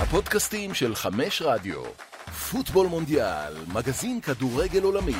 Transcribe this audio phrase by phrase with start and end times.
[0.00, 1.82] הפודקאסטים של חמש רדיו.
[2.50, 5.14] פוטבול מונדיאל, מגזין כדורגל עולמי.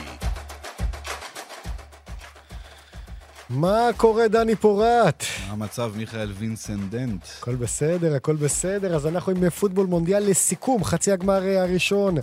[3.50, 5.24] מה קורה, דני פורט?
[5.46, 7.24] מה המצב, מיכאל וינסנדנט?
[7.38, 8.96] הכל בסדר, הכל בסדר.
[8.96, 12.14] אז אנחנו עם פוטבול מונדיאל לסיכום, חצי הגמר הראשון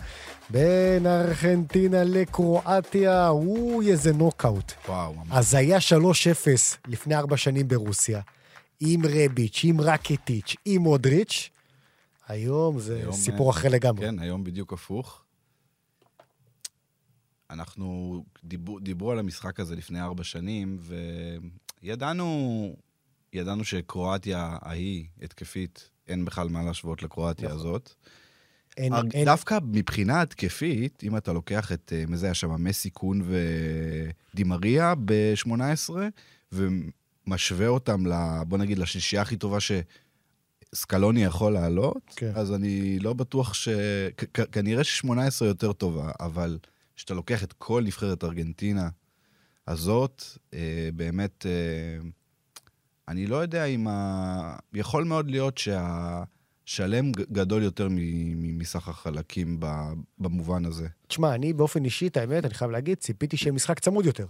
[0.50, 3.30] בין ארגנטינה לקרואטיה.
[3.30, 4.72] אוי, איזה נוקאוט.
[4.88, 5.28] וואו, ממש.
[5.32, 5.80] אז היה 3-0
[6.88, 8.22] לפני ארבע שנים ברוסיה,
[8.80, 11.50] עם רביץ', עם רקטיץ', עם מודריץ'.
[12.28, 14.06] היום זה היום, סיפור אה, אחר לגמרי.
[14.06, 15.24] כן, היום בדיוק הפוך.
[17.50, 20.80] אנחנו, דיברו, דיברו על המשחק הזה לפני ארבע שנים,
[21.84, 22.76] וידענו
[23.34, 27.60] ידענו שקרואטיה ההיא, התקפית, אין בכלל מה להשוות לקרואטיה נכון.
[27.60, 27.94] הזאת.
[28.78, 32.64] אין, הר- אין, דווקא מבחינה התקפית, אם אתה לוקח את, אה, מי זה היה שם,
[32.64, 33.22] מסי, קון
[34.34, 35.90] ודימריה ב-18,
[36.52, 38.14] ומשווה אותם, ל,
[38.48, 39.58] בוא נגיד, לשלישייה הכי טובה
[40.76, 42.32] שסקלוני יכול לעלות, כן.
[42.36, 43.70] אז אני לא בטוח ש...
[44.18, 46.58] כ- כנראה ש-18 יותר טובה, אבל
[46.96, 48.90] כשאתה לוקח את כל נבחרת ארגנטינה
[49.68, 52.10] הזאת, אה, באמת, אה,
[53.08, 54.56] אני לא יודע אם ה...
[54.74, 56.24] יכול מאוד להיות שה...
[56.66, 57.88] שלם גדול יותר
[58.36, 59.60] מסך החלקים
[60.20, 60.88] במובן הזה.
[61.08, 64.26] תשמע, אני באופן אישי, את האמת, אני חייב להגיד, ציפיתי שיהיה משחק צמוד יותר.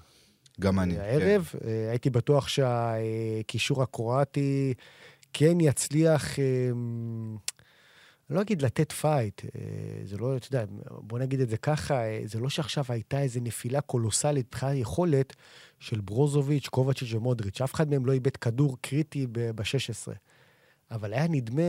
[0.60, 1.00] גם אני.
[1.00, 4.74] הערב, אה, הייתי בטוח שהקישור הקרואטי
[5.34, 6.72] כן יצליח, אה,
[8.30, 9.62] אני לא אגיד לתת fight, אה,
[10.06, 13.40] זה לא, אתה יודע, בוא נגיד את זה ככה, אה, זה לא שעכשיו הייתה איזו
[13.44, 15.36] נפילה קולוסלית מבחינת יכולת
[15.80, 20.14] של ברוזוביץ', קובצ'יץ' ומודריץ', אף אחד מהם לא איבד כדור קריטי ב-16.
[20.92, 21.64] אבל היה נדמה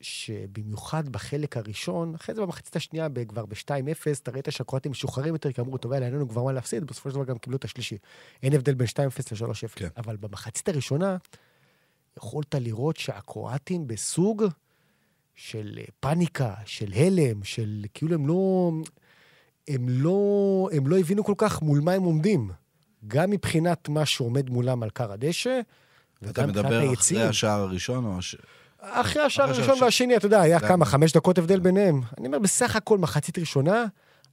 [0.00, 5.60] שבמיוחד בחלק הראשון, אחרי זה במחצית השנייה, כבר ב-2-0, אתה ראית שהקרואטים משוחררים יותר, כי
[5.60, 7.98] אמרו, טוב, יאללה, אין לנו כבר מה להפסיד, בסופו של דבר גם קיבלו את השלישי.
[8.42, 9.68] אין הבדל בין 2-0 ל-3-0.
[9.76, 9.88] כן.
[9.96, 11.16] אבל במחצית הראשונה,
[12.16, 14.44] יכולת לראות שהקרואטים בסוג
[15.34, 18.70] של אה, פאניקה, של הלם, של כאילו הם לא...
[19.68, 22.50] הם לא, הם לא הבינו כל כך מול מה הם עומדים.
[23.06, 27.20] גם מבחינת מה שעומד מולם על כר הדשא, אתה וגם מבחינת מדבר היציעים.
[27.20, 28.18] אחרי השער הראשון או...
[28.18, 28.36] הש...
[28.80, 32.00] אחרי השער הראשון והשני, אתה יודע, היה כמה, חמש דקות הבדל ביניהם.
[32.18, 33.84] אני אומר, בסך הכל, מחצית ראשונה,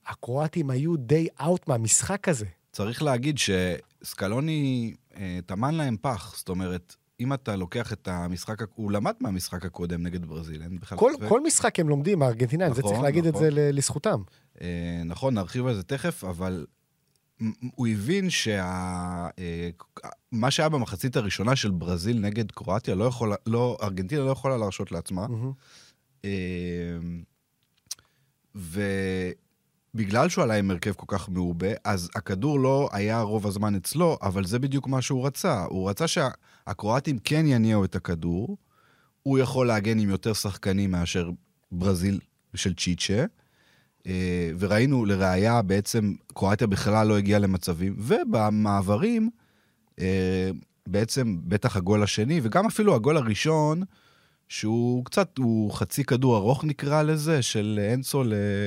[0.06, 2.46] הקרואטים היו די אאוט מהמשחק הזה.
[2.72, 6.34] צריך להגיד שסקלוני אה, טמן להם פח.
[6.38, 10.98] זאת אומרת, אם אתה לוקח את המשחק, הוא למד מהמשחק הקודם נגד ברזיל, אין בכלל
[10.98, 11.28] כל, ספק.
[11.30, 13.44] כל משחק הם לומדים, הארגנטינאים, זה נכון, צריך להגיד את נכון.
[13.46, 14.22] זה ל- לזכותם.
[14.62, 16.66] אה, נכון, נרחיב על זה תכף, אבל
[17.76, 19.28] הוא הבין שה...
[19.40, 24.92] אה, שהיה במחצית הראשונה של ברזיל נגד קרואטיה, לא יכול, לא, ארגנטינה לא יכולה להרשות
[24.92, 25.28] לעצמה.
[25.28, 25.52] מהמם.
[26.26, 26.32] אה,
[29.96, 34.18] ובגלל שהוא עלה עם הרכב כל כך מעובה, אז הכדור לא היה רוב הזמן אצלו,
[34.22, 35.64] אבל זה בדיוק מה שהוא רצה.
[35.64, 38.58] הוא רצה שהקרואטים כן יניעו את הכדור,
[39.24, 41.30] הוא יכול להגן עם יותר שחקנים מאשר
[41.72, 42.20] ברזיל
[42.56, 43.26] של צ'יצ'ה.
[44.08, 49.30] אה, וראינו, לראיה, בעצם קרואטיה בכלל לא הגיעה למצבים, ובמעברים,
[50.00, 50.50] אה,
[50.88, 53.84] בעצם בטח הגול השני, וגם אפילו הגול הראשון,
[54.48, 58.24] שהוא קצת, הוא חצי כדור ארוך נקרא לזה, של אנסו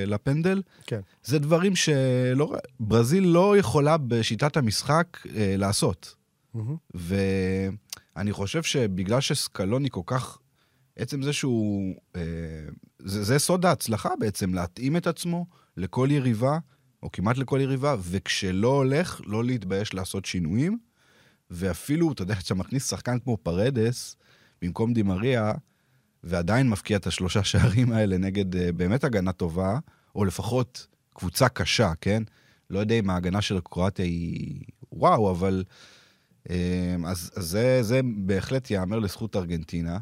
[0.07, 0.63] לפנדל.
[0.87, 1.01] כן.
[1.25, 6.15] זה דברים שלא, ברזיל לא יכולה בשיטת המשחק אה, לעשות.
[6.55, 6.77] מהמם.
[6.95, 10.39] ואני חושב שבגלל שסקלוני כל כך,
[10.97, 12.21] עצם זה שהוא, אה,
[12.99, 16.59] זה, זה סוד ההצלחה בעצם, להתאים את עצמו לכל יריבה,
[17.03, 20.79] או כמעט לכל יריבה, וכשלא הולך, לא להתבייש לעשות שינויים.
[21.51, 24.17] ואפילו, אתה יודע, כשאתה מכניס שחקן כמו פרדס,
[24.63, 25.53] במקום דימריה,
[26.25, 29.79] ועדיין מפקיע את השלושה שערים האלה נגד אה, באמת הגנה טובה,
[30.15, 32.23] או לפחות קבוצה קשה, כן?
[32.71, 35.65] לא יודע אם ההגנה של קרואטיה היא וואו, אבל...
[36.51, 39.99] אה, אז, אז זה, זה בהחלט ייאמר לזכות ארגנטינה.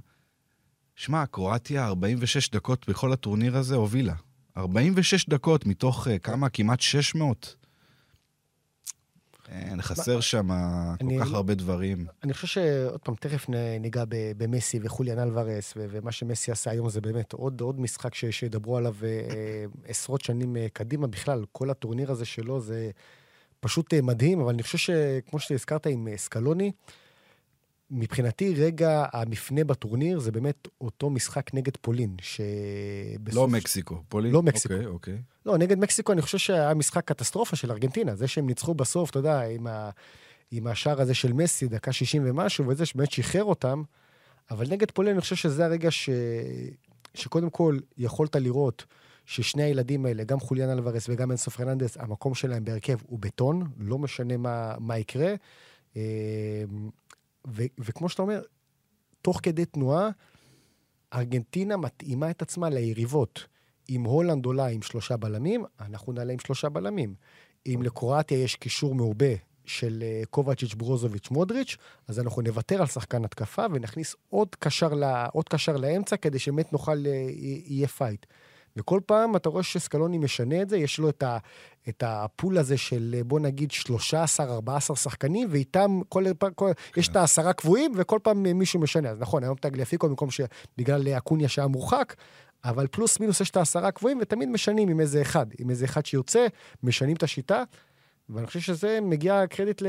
[0.94, 4.14] שמע, קרואטיה 46 דקות בכל הטורניר הזה הובילה.
[4.56, 6.48] 46 דקות מתוך אה, כמה?
[6.48, 7.56] כמעט 600.
[9.54, 10.54] אין, חסר שם כל
[11.06, 12.06] אני- כך הרבה דברים.
[12.24, 13.46] אני חושב שעוד פעם, תכף
[13.80, 18.76] ניגע במסי וחוליאן אלוורס, ומה שמסי עשה היום זה באמת עוד, עוד משחק ש- שידברו
[18.76, 19.08] עליו אה,
[19.88, 21.06] עשרות שנים אה, קדימה.
[21.06, 22.90] בכלל, כל הטורניר הזה שלו זה
[23.60, 26.72] פשוט אה, מדהים, אבל אני חושב שכמו שהזכרת עם אה, סקלוני,
[27.90, 33.34] מבחינתי רגע המפנה בטורניר זה באמת אותו משחק נגד פולין, שבסוף...
[33.34, 34.32] לא מקסיקו, פולין?
[34.32, 34.74] לא מקסיקו.
[34.74, 35.18] אוקיי, אוקיי.
[35.46, 38.14] לא, נגד מקסיקו אני חושב שהיה משחק קטסטרופה של ארגנטינה.
[38.14, 39.90] זה שהם ניצחו בסוף, אתה יודע, עם, ה...
[40.50, 43.82] עם השער הזה של מסי, דקה 60 ומשהו, וזה שבאמת שחרר אותם.
[44.50, 46.10] אבל נגד פולין אני חושב שזה הרגע ש...
[47.14, 48.84] שקודם כל יכולת לראות
[49.26, 53.98] ששני הילדים האלה, גם חוליאן אלוורס וגם אינסו פרננדס, המקום שלהם בהרכב הוא בטון, לא
[53.98, 55.34] משנה מה, מה יקרה.
[57.46, 57.62] ו...
[57.78, 58.42] וכמו שאתה אומר,
[59.22, 60.10] תוך כדי תנועה,
[61.14, 63.46] ארגנטינה מתאימה את עצמה ליריבות.
[63.90, 67.14] אם הולנד עולה עם שלושה בלמים, אנחנו נעלה עם שלושה בלמים.
[67.66, 71.76] אם לקרואטיה יש קישור מעובה של אה, קובצ'יץ', ברוזוביץ', מודריץ',
[72.08, 76.72] אז אנחנו נוותר על שחקן התקפה ונכניס עוד קשר, לה, עוד קשר לאמצע כדי שבאמת
[76.72, 77.26] נוכל, אה,
[77.66, 78.26] יהיה fight.
[78.76, 81.38] וכל פעם אתה רואה שסקלוני משנה את זה, יש לו את, ה,
[81.88, 83.70] את ה pool הזה של בוא נגיד
[84.40, 86.50] 13-14 שחקנים, ואיתם כל, כל,
[86.92, 87.00] כן.
[87.00, 89.08] יש את העשרה קבועים, וכל פעם מישהו משנה.
[89.08, 92.14] אז נכון, היום טגליאפיקו, במקום שבגלל אקוניה שהיה מורחק,
[92.64, 95.46] אבל פלוס מינוס יש את העשרה קבועים, ותמיד משנים עם איזה אחד.
[95.58, 96.46] עם איזה אחד שיוצא,
[96.82, 97.62] משנים את השיטה.
[98.28, 99.82] ואני חושב שזה מגיע קרדיט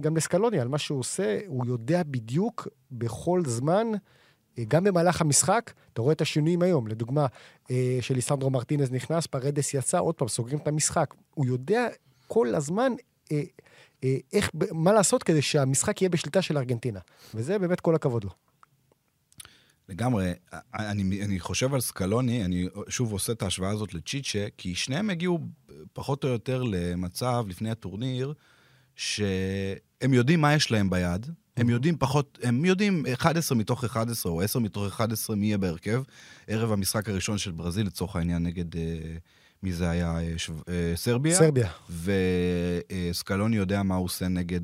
[0.00, 3.86] גם לסקלוני על מה שהוא עושה, הוא יודע בדיוק בכל זמן.
[4.68, 6.88] גם במהלך המשחק, אתה רואה את השינויים היום.
[6.88, 7.26] לדוגמה,
[7.70, 11.14] אה, שליסנדרו מרטינז נכנס, פרדס יצא, עוד פעם, סוגרים את המשחק.
[11.34, 11.88] הוא יודע
[12.26, 12.92] כל הזמן
[13.32, 13.42] אה,
[14.04, 17.00] אה, איך, מה לעשות כדי שהמשחק יהיה בשליטה של ארגנטינה.
[17.34, 18.30] וזה באמת כל הכבוד לו.
[19.88, 20.32] לגמרי,
[20.74, 25.38] אני, אני חושב על סקלוני, אני שוב עושה את ההשוואה הזאת לצ'יצ'ה, כי שניהם הגיעו
[25.92, 28.32] פחות או יותר למצב לפני הטורניר,
[28.96, 31.26] שהם יודעים מה יש להם ביד,
[31.56, 36.02] הם יודעים פחות, הם יודעים 11 מתוך 11 או 10 מתוך 11 מי יהיה בהרכב.
[36.46, 38.76] ערב המשחק הראשון של ברזיל, לצורך העניין, נגד...
[38.76, 39.16] אה,
[39.62, 40.20] מי זה היה?
[40.20, 41.36] אה, שו, אה, סרביה.
[41.38, 41.70] סרביה.
[43.10, 44.60] וסקלוני יודע מה הוא עושה נגד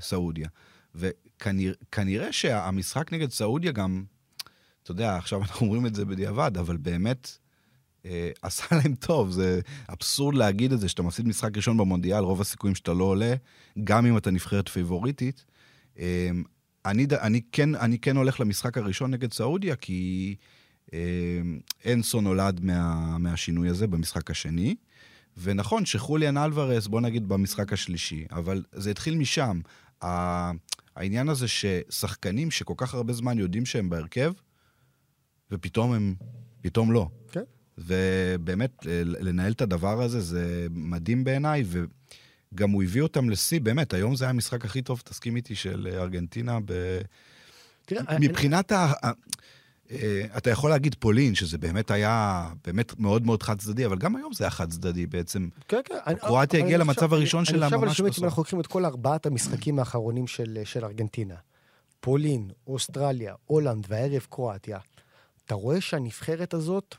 [0.00, 0.48] סעודיה.
[0.94, 4.04] וכנראה שהמשחק נגד סעודיה גם,
[4.82, 7.38] אתה יודע, עכשיו אנחנו אומרים את זה בדיעבד, אבל באמת
[8.06, 9.30] אה, עשה להם טוב.
[9.30, 13.34] זה אבסורד להגיד את זה, שאתה מפסיד משחק ראשון במונדיאל, רוב הסיכויים שאתה לא עולה,
[13.84, 15.44] גם אם אתה נבחרת פיבוריטית.
[15.98, 16.42] אמ,
[16.84, 20.34] אני, אני, כן, אני כן הולך למשחק הראשון נגד סעודיה, כי
[20.92, 20.98] אמ,
[21.92, 24.74] אנסו נולד מה, מהשינוי הזה במשחק השני.
[25.42, 29.60] ונכון שחוליאן אלוורס, בוא נגיד במשחק השלישי, אבל זה התחיל משם.
[30.96, 34.32] העניין הזה ששחקנים שכל כך הרבה זמן יודעים שהם בהרכב,
[35.50, 36.14] ופתאום הם,
[36.60, 37.08] פתאום לא.
[37.32, 37.42] כן.
[37.78, 41.84] ובאמת, לנהל את הדבר הזה זה מדהים בעיניי, ו...
[42.54, 45.88] גם הוא הביא אותם לשיא, באמת, היום זה היה המשחק הכי טוב, תסכים איתי, של
[45.92, 47.00] ארגנטינה ב...
[47.84, 48.80] תראה, מבחינת אני...
[49.02, 49.10] ה...
[49.90, 54.16] אה, אתה יכול להגיד פולין, שזה באמת היה באמת מאוד מאוד חד צדדי, אבל גם
[54.16, 55.48] היום זה היה חד צדדי בעצם.
[55.68, 56.14] כן, כן.
[56.20, 57.82] קרואטיה הגיעה למצב הראשון שלה ממש בסוף.
[58.00, 61.34] אני חושב שאנחנו לוקחים את כל ארבעת המשחקים האחרונים של, של ארגנטינה,
[62.00, 64.78] פולין, אוסטרליה, הולנד והערב קרואטיה,
[65.44, 66.94] אתה רואה שהנבחרת הזאת,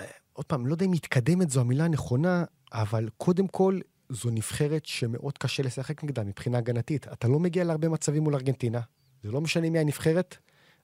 [0.00, 2.44] אה, עוד פעם, לא יודע אם מתקדמת זו המילה הנכונה,
[2.74, 7.08] אבל קודם כל, זו נבחרת שמאוד קשה לשחק נגדה מבחינה הגנתית.
[7.08, 8.80] אתה לא מגיע להרבה מצבים מול ארגנטינה,
[9.22, 10.36] זה לא משנה מי הנבחרת.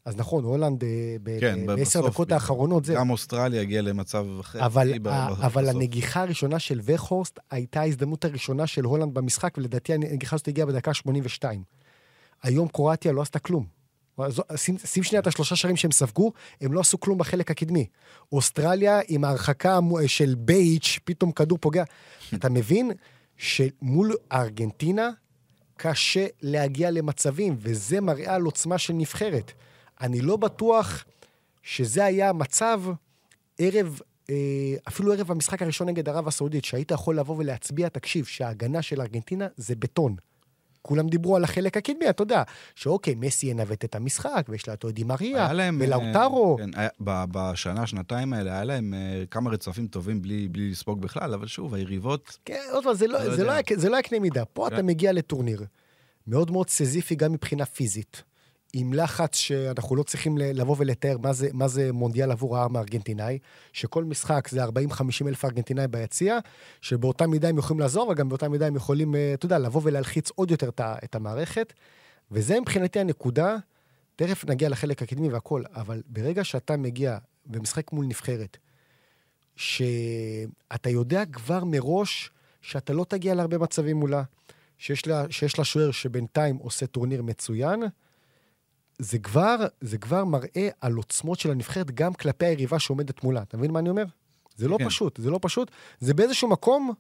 [0.05, 2.95] אז נכון, הולנד אה, כן, בעשר דקות האחרונות זה...
[2.95, 4.67] גם אוסטרליה הגיעה למצב אחר.
[4.67, 4.93] אבל,
[5.43, 10.67] אבל הנגיחה הראשונה של וכהורסט הייתה ההזדמנות הראשונה של הולנד במשחק, ולדעתי הנגיחה הזאת הגיעה
[10.67, 11.63] בדקה 82.
[12.43, 13.80] היום קרואטיה לא עשתה כלום.
[14.56, 17.87] שים, שים שנייה את השלושה שערים שהם ספגו, הם לא עשו כלום בחלק הקדמי.
[18.32, 21.84] אוסטרליה עם ההרחקה של בייץ', פתאום כדור פוגע.
[22.34, 22.90] אתה מבין
[23.37, 25.11] שמול ארגנטינה
[25.76, 29.52] קשה להגיע למצבים, וזה מראה על עוצמה של נבחרת.
[30.00, 31.05] אני לא בטוח
[31.62, 32.82] שזה היה המצב
[33.58, 34.00] ערב,
[34.31, 34.34] אה,
[34.88, 39.46] אפילו ערב המשחק הראשון נגד ערב הסעודית, שהיית יכול לבוא ולהצביע, תקשיב, שההגנה של ארגנטינה
[39.56, 40.17] זה בטון.
[40.82, 42.43] כולם דיברו על החלק הקדמי, אתה יודע,
[42.75, 45.49] שאוקיי, מסי ינווט את המשחק, ויש לה את אודי מריה,
[45.79, 46.56] ולאוטרו.
[46.58, 46.89] כן, היה,
[47.31, 51.75] בשנה, שנתיים האלה, היה להם uh, כמה רצפים טובים בלי, בלי לספוג בכלל, אבל שוב,
[51.75, 52.39] היריבות...
[52.44, 54.44] כן, עוד פעם, זה, לא, לא זה, לא היה, זה לא היה קנה מידה.
[54.44, 54.75] פה כן.
[54.75, 55.65] אתה מגיע לטורניר
[56.27, 58.22] מאוד מאוד סזיפי גם מבחינה פיזית.
[58.72, 63.39] עם לחץ שאנחנו לא צריכים לבוא ולתאר מה זה, מה זה מונדיאל עבור העם הארגנטינאי,
[63.72, 64.69] שכל משחק זה 40-50
[65.27, 66.39] אלף ארגנטינאי ביציע,
[66.81, 70.31] שבאותה מידה הם יכולים לעזור, וגם באותה מידה הם יכולים, אה, אתה יודע, לבוא ולהלחיץ
[70.34, 71.72] עוד יותר את המערכת.
[72.31, 73.56] וזה מבחינתי הנקודה,
[74.17, 78.56] תכף נגיע לחלק הקדמי והכל, אבל ברגע שאתה מגיע במשחק מול נבחרת,
[79.56, 84.22] שאתה יודע כבר מראש שאתה לא תגיע להרבה מצבים מולה,
[84.79, 85.24] שיש לה,
[85.58, 87.82] לה שוער שבינתיים עושה טורניר מצוין,
[89.01, 93.43] זה כבר, זה כבר מראה על עוצמות של הנבחרת גם כלפי היריבה שעומדת מולה.
[93.43, 94.05] אתה מבין מה אני אומר?
[94.57, 94.87] זה לא כן.
[94.87, 95.71] פשוט, זה לא פשוט.
[96.01, 96.93] זה באיזשהו מקום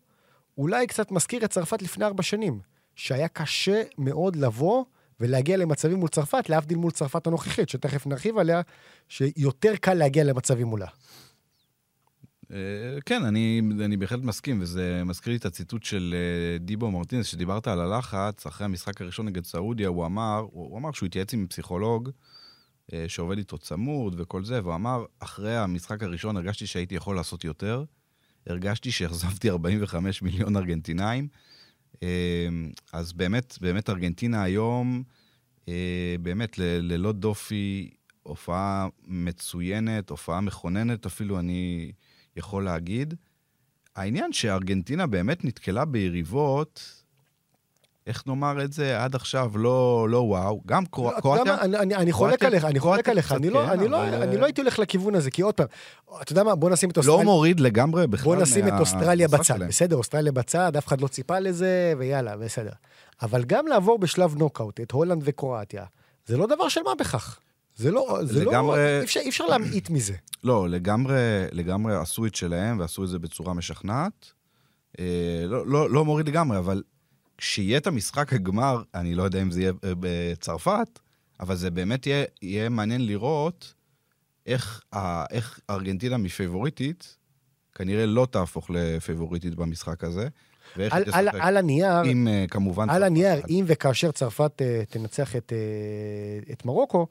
[0.58, 2.60] אולי קצת מזכיר את צרפת לפני ארבע שנים,
[2.94, 4.84] שהיה קשה מאוד לבוא
[5.20, 8.60] ולהגיע למצבים מול צרפת, להבדיל מול צרפת הנוכחית, שתכף נרחיב עליה,
[9.08, 10.86] שיותר קל להגיע למצבים מולה.
[12.52, 17.26] אה, כן, אני, אני בהחלט מסכים, וזה מזכיר לי את הציטוט של אה, דיבו מרטינס,
[17.26, 21.46] שדיברת על הלחץ, אחרי המשחק הראשון נגד סעודיה, הוא אמר, הוא אמר שהוא התייעץ עם
[21.46, 22.10] פסיכולוג
[22.92, 27.44] אה, שעובד איתו צמוד וכל זה, והוא אמר, אחרי המשחק הראשון הרגשתי שהייתי יכול לעשות
[27.44, 27.84] יותר,
[28.46, 31.28] הרגשתי שהחזבתי 45 מיליון ארגנטינאים,
[32.92, 35.02] אז באמת, באמת ארגנטינה היום,
[36.22, 37.90] באמת, ללא דופי,
[38.22, 41.92] הופעה מצוינת, הופעה מכוננת אפילו, אני
[42.36, 43.14] יכול להגיד.
[43.96, 47.00] העניין שארגנטינה באמת נתקלה ביריבות,
[48.06, 50.60] איך נאמר את זה, עד עכשיו לא, לא וואו.
[50.66, 51.30] גם קרואטיה...
[51.30, 53.70] יודע מה, אני- אני- אני חולק קרואטיה- עליך, אני חולק קרואטיה עליך, אני לא- כן,
[53.70, 55.66] אני לא- אבל, אני לא הייתי הולך לכיוון הזה, כי עוד פעם,
[56.22, 59.28] אתה יודע מה, בוא נשים את לא אוסטרליה, מוריד לגמרי בכלל בוא נשים את אוסטרליה
[59.28, 59.68] בצד, שלהם.
[59.68, 62.72] בסדר, אוסטרליה בצד, אף אחד לא ציפה לזה, ויאללה, בסדר.
[63.22, 65.84] אבל גם לעבור בשלב נוקאוט את הולנד וקרואטיה,
[66.26, 67.38] זה לא דבר של מה בכך.
[67.80, 70.14] זה לא, זה לא, לגמרי- אי אפשר- אי אפשר להמעיט מזה.
[70.44, 71.14] לא, לגמרי,
[71.52, 74.32] לגמרי עשו את שלהם, ועשו את זה בצורה משכנעת.
[74.98, 75.04] אה,
[75.46, 76.82] לא, לא, לא מוריד לגמרי, אבל
[77.38, 80.98] כשיהיה את המשחק הגמר, אני לא יודע אם זה יהיה אה, בצרפת,
[81.40, 83.74] אבל זה באמת יהיה, יהיה מעניין לראות
[84.46, 87.16] איך, ה, איך ארגנטינה מפייבוריטית,
[87.74, 90.28] כנראה לא תהפוך לפייבוריטית במשחק הזה,
[90.76, 92.90] ואיך על, על, על הנייר, עם אה, כמובן...
[92.90, 93.02] על.
[93.02, 95.52] הנייר, אם וכאשר צרפת אה, תנצח את,
[96.52, 97.06] את מרוקו,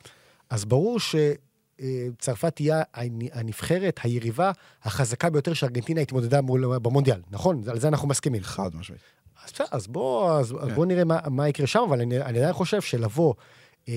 [0.50, 4.52] אז ברור שצרפת תהיה הנ- הנבחרת, היריבה,
[4.84, 7.62] החזקה ביותר שארגנטינה התמודדה מול במונדיאל, נכון?
[7.68, 8.44] על זה אנחנו מסכימים.
[8.44, 9.02] חד משמעית.
[9.46, 10.76] אז בסדר, אז בוא, אז, אז כן.
[10.76, 13.34] בוא נראה מה, מה יקרה שם, אבל אני, אני עדיין חושב שלבוא,
[13.90, 13.94] אה,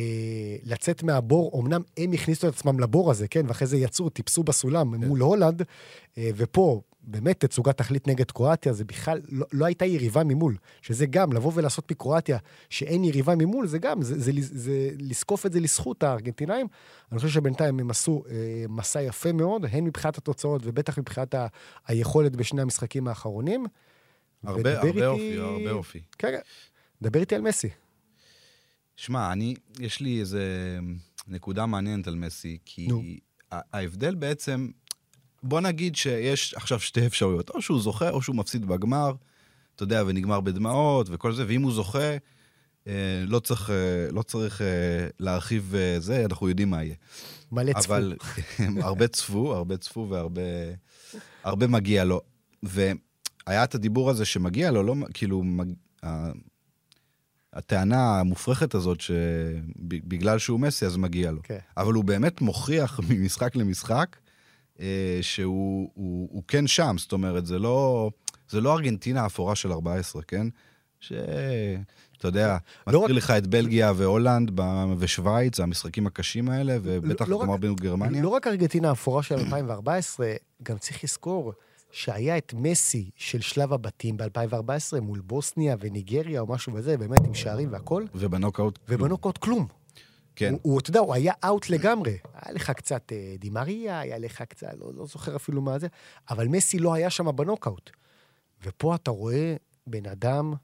[0.64, 4.98] לצאת מהבור, אמנם הם הכניסו את עצמם לבור הזה, כן, ואחרי זה יצאו, טיפסו בסולם
[5.00, 5.08] כן.
[5.08, 5.62] מול הולנד,
[6.18, 11.06] אה, ופה באמת תצוגת תכלית נגד קרואטיה, זה בכלל לא, לא הייתה יריבה ממול, שזה
[11.06, 12.38] גם, לבוא ולעשות מקרואטיה
[12.70, 16.66] שאין יריבה ממול, זה גם, זה, זה, זה, זה לזקוף את זה לזכות הארגנטינאים.
[17.12, 18.34] אני חושב שבינתיים הם עשו אה,
[18.68, 21.46] מסע יפה מאוד, הן מבחינת התוצאות ובטח מבחינת ה,
[21.86, 23.66] היכולת בשני המשחקים האחרונים.
[24.44, 26.00] הרבה, הרבה איתי- אופי, הרבה אופי.
[26.18, 26.40] כן, כן.
[27.02, 27.68] דבר איתי על מסי.
[28.96, 30.78] שמע, אני, יש לי איזה
[31.28, 33.02] נקודה מעניינת על מסי, כי נו.
[33.50, 34.68] ההבדל בעצם,
[35.42, 39.12] בוא נגיד שיש עכשיו שתי אפשרויות, או שהוא זוכה או שהוא מפסיד בגמר,
[39.76, 42.16] אתה יודע, ונגמר בדמעות וכל זה, ואם הוא זוכה,
[42.86, 44.66] אה, לא צריך, אה, לא צריך אה,
[45.20, 46.94] להרחיב אה, זה, אנחנו יודעים מה יהיה.
[47.52, 47.94] מלא צפו.
[47.94, 48.16] אבל
[48.80, 50.42] הרבה צפו, הרבה צפו והרבה
[51.44, 52.20] הרבה מגיע לו.
[52.62, 55.72] והיה את הדיבור הזה שמגיע לו, לא, כאילו, מג...
[56.02, 56.32] ה-
[57.52, 61.40] הטענה המופרכת הזאת שבגלל שהוא מסי אז מגיע לו.
[61.42, 61.58] כן.
[61.76, 64.16] אבל הוא באמת מוכיח ממשחק למשחק
[65.22, 68.10] שהוא הוא, הוא כן שם, זאת אומרת, זה לא,
[68.50, 70.46] זה לא ארגנטינה האפורה של 14, כן?
[71.00, 71.12] ש...
[72.18, 74.60] אתה יודע, לא מזכיר רק- לך את בלגיה והולנד
[74.98, 78.22] ושווייץ, המשחקים הקשים האלה, ובטח לא רק- כלומר בין גרמניה.
[78.22, 81.52] לא רק ארגנטינה האפורה של 2014, גם צריך לזכור
[81.92, 87.34] שהיה את מסי של שלב הבתים ב-2014 מול בוסניה וניגריה או משהו כזה, באמת עם
[87.34, 88.78] שערים והכל, ובנוקאוט.
[88.88, 89.66] ובנוקאוט כלום.
[90.36, 90.54] כן.
[90.62, 92.18] הוא, אתה יודע, הוא היה אאוט לגמרי.
[92.34, 95.86] היה לך קצת אה, דימריה, היה לך קצת, לא, לא זוכר אפילו מה זה,
[96.30, 97.90] אבל מסי לא היה שם בנוקאוט.
[98.64, 100.54] ופה אתה רואה בן אדם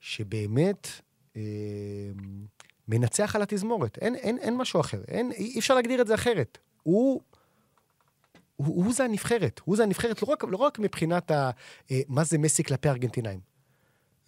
[0.00, 0.88] שבאמת
[1.36, 1.42] אה,
[2.88, 3.98] מנצח על התזמורת.
[3.98, 5.00] אין, אין, אין משהו אחר.
[5.08, 6.58] אין, אי אפשר להגדיר את זה אחרת.
[6.82, 7.20] הוא...
[8.56, 11.50] הוא, הוא זה הנבחרת, הוא זה הנבחרת, לא רק, לא רק מבחינת ה,
[11.90, 13.49] אה, מה זה מסי כלפי הארגנטינאים.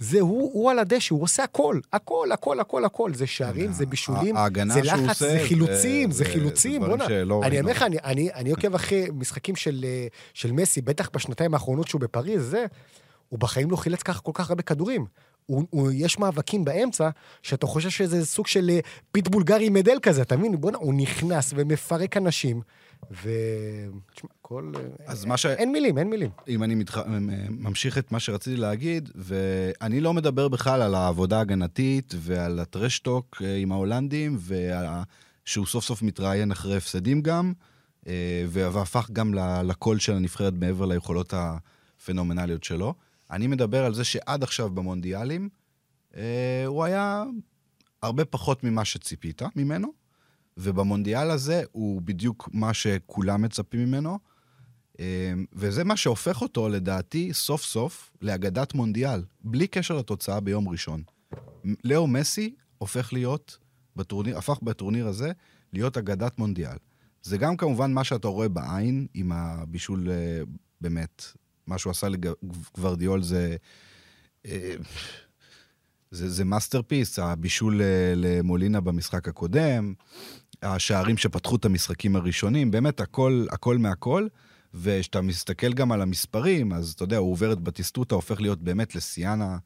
[0.02, 3.14] זה הוא, הוא על הדשא, הוא עושה הכל, הכל, הכל, הכל, הכל.
[3.14, 4.36] זה שערים, זה בישולים,
[4.68, 7.06] זה לחץ, זה חילוצים, זה חילוצים, בוא'נה.
[7.42, 7.60] אני.
[7.60, 7.84] אומר לך,
[8.34, 12.66] אני, עוקב אחרי משחקים של, אה, של מסי, בטח בשנתיים האחרונות שהוא בפריז, זה,
[13.28, 15.06] הוא בחיים לא חילץ כך כל כך הרבה כדורים.
[15.46, 17.08] הוא, הוא, יש מאבקים באמצע,
[17.42, 18.78] שאתה חושב שזה סוג של אה,
[19.12, 20.60] פיטבול גארי מדל כזה, אתה מבין?
[20.60, 22.60] בוא'נה, הוא נכנס ומפרק אנשים,
[23.10, 23.30] ו...
[24.14, 24.72] תשמע, כל...
[25.06, 25.46] אז מה ש...
[25.46, 26.30] אין מילים, אין מילים.
[26.48, 26.98] אם אני מתח...
[27.50, 33.09] ממשיך את מה שרציתי להגיד, ואני לא מדבר בכלל על העבודה ההגנתית ועל ה trash
[33.09, 37.52] talk אה, עם ההולנדים, ושהוא סוף סוף מתראיין אחרי הפסדים גם,
[38.06, 42.94] אה, והפך גם לקול של הנבחרת מעבר ליכולות הפנומנליות שלו.
[43.30, 45.48] אני מדבר על זה שעד עכשיו במונדיאלים,
[46.16, 47.24] אה, הוא היה
[48.02, 50.01] הרבה פחות ממה שציפית ממנו,
[50.56, 54.18] ובמונדיאל הזה הוא בדיוק מה שכולם מצפים ממנו.
[55.00, 61.02] אה, וזה מה שהופך אותו, לדעתי, סוף סוף לאגדת מונדיאל, בלי קשר לתוצאה ביום ראשון.
[61.84, 63.58] לאו מסי הופך להיות,
[63.96, 65.32] בטורניר, הפך בטורניר הזה
[65.72, 66.76] להיות אגדת מונדיאל.
[67.22, 70.42] זה גם כמובן מה שאתה רואה בעין עם הבישול, אה,
[70.80, 71.22] באמת,
[71.66, 73.56] מה שהוא עשה לגוורדיאול זה...
[74.46, 74.74] אה,
[76.10, 77.80] זה, זה masterpiece, הבישול
[78.16, 79.94] למולינה במשחק הקודם,
[80.62, 84.26] השערים שפתחו את המשחקים הראשונים, באמת הכל, הכל מהכל.
[84.74, 88.94] וכשאתה מסתכל גם על המספרים, אז אתה יודע, הוא עובר את בטיסטוטה, הופך להיות באמת
[88.94, 89.58] לסיאן ה...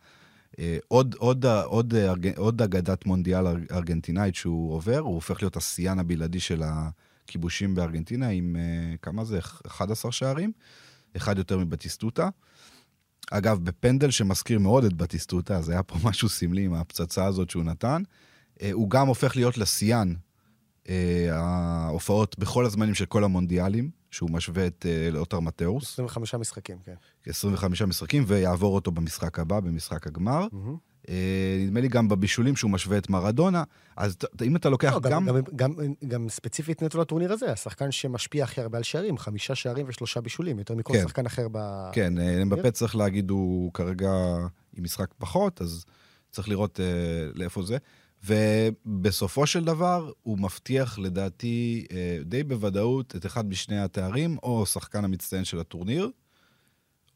[0.58, 5.56] אה, עוד, עוד, עוד, ארג- עוד אגדת מונדיאל אר- ארגנטינאית שהוא עובר, הוא הופך להיות
[5.56, 9.38] הסיאן הבלעדי של הכיבושים בארגנטינה עם, אה, כמה זה?
[9.66, 10.52] 11 שערים?
[11.16, 12.28] אחד יותר מבטיסטוטה.
[13.30, 17.64] אגב, בפנדל שמזכיר מאוד את בטיסטוטה, אז היה פה משהו סמלי עם הפצצה הזאת שהוא
[17.64, 18.02] נתן.
[18.62, 20.16] אה, הוא גם הופך להיות לשיאן אה,
[21.32, 26.94] ההופעות בכל הזמנים של כל המונדיאלים, שהוא משווה את אה, לאוטר מתאוס, 25 משחקים, כן.
[27.26, 30.46] 25 משחקים, ויעבור אותו במשחק הבא, במשחק הגמר.
[31.08, 33.62] אה, נדמה לי גם בבישולים שהוא משווה את מרדונה,
[33.96, 35.28] אז אם אתה לוקח לא, גם...
[36.08, 40.58] גם, ספציפית נטו לטורניר הזה, השחקן שמשפיע הכי הרבה על שערים, חמישה שערים ושלושה בישולים,
[40.58, 41.02] יותר מכל כן.
[41.02, 41.58] שחקן אחר ב...
[41.92, 44.10] כן, אה, אמבפה צריך להגיד, הוא כרגע
[44.76, 45.84] עם משחק פחות, אז
[46.30, 46.86] צריך לראות אה,
[47.34, 47.76] לאיפה זה.
[48.24, 55.04] ובסופו של דבר, הוא מבטיח, לדעתי, אה, די בוודאות, את אחד משני התארים, או שחקן
[55.04, 56.10] המצטיין של הטורניר,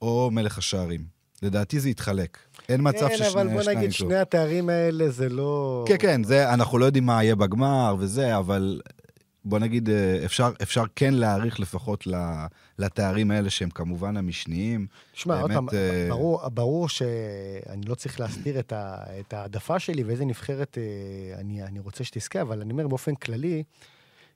[0.02, 1.21] או מלך השערים.
[1.42, 2.38] לדעתי זה יתחלק.
[2.69, 3.92] אין מצב כן, ששני אבל בוא נגיד.
[3.92, 5.85] שני התארים האלה זה לא...
[5.88, 8.80] כן, כן, זה, אנחנו לא יודעים מה יהיה בגמר וזה, אבל
[9.44, 12.06] בוא נגיד, אה, אפשר, אפשר כן להעריך לפחות
[12.78, 14.87] לתארים האלה, שהם כמובן המשניים.
[15.12, 20.02] תשמע, עוד פעם, אה, ברור, ברור שאני לא צריך להסתיר את, ה, את העדפה שלי
[20.02, 23.62] ואיזה נבחרת אה, אני, אני רוצה שתזכה, אבל אני אומר באופן כללי,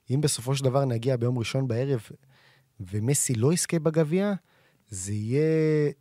[0.09, 2.01] אם בסופו של דבר נגיע ביום ראשון בערב
[2.79, 4.33] ומסי לא יזכה בגביע,
[4.89, 5.91] זה יהיה,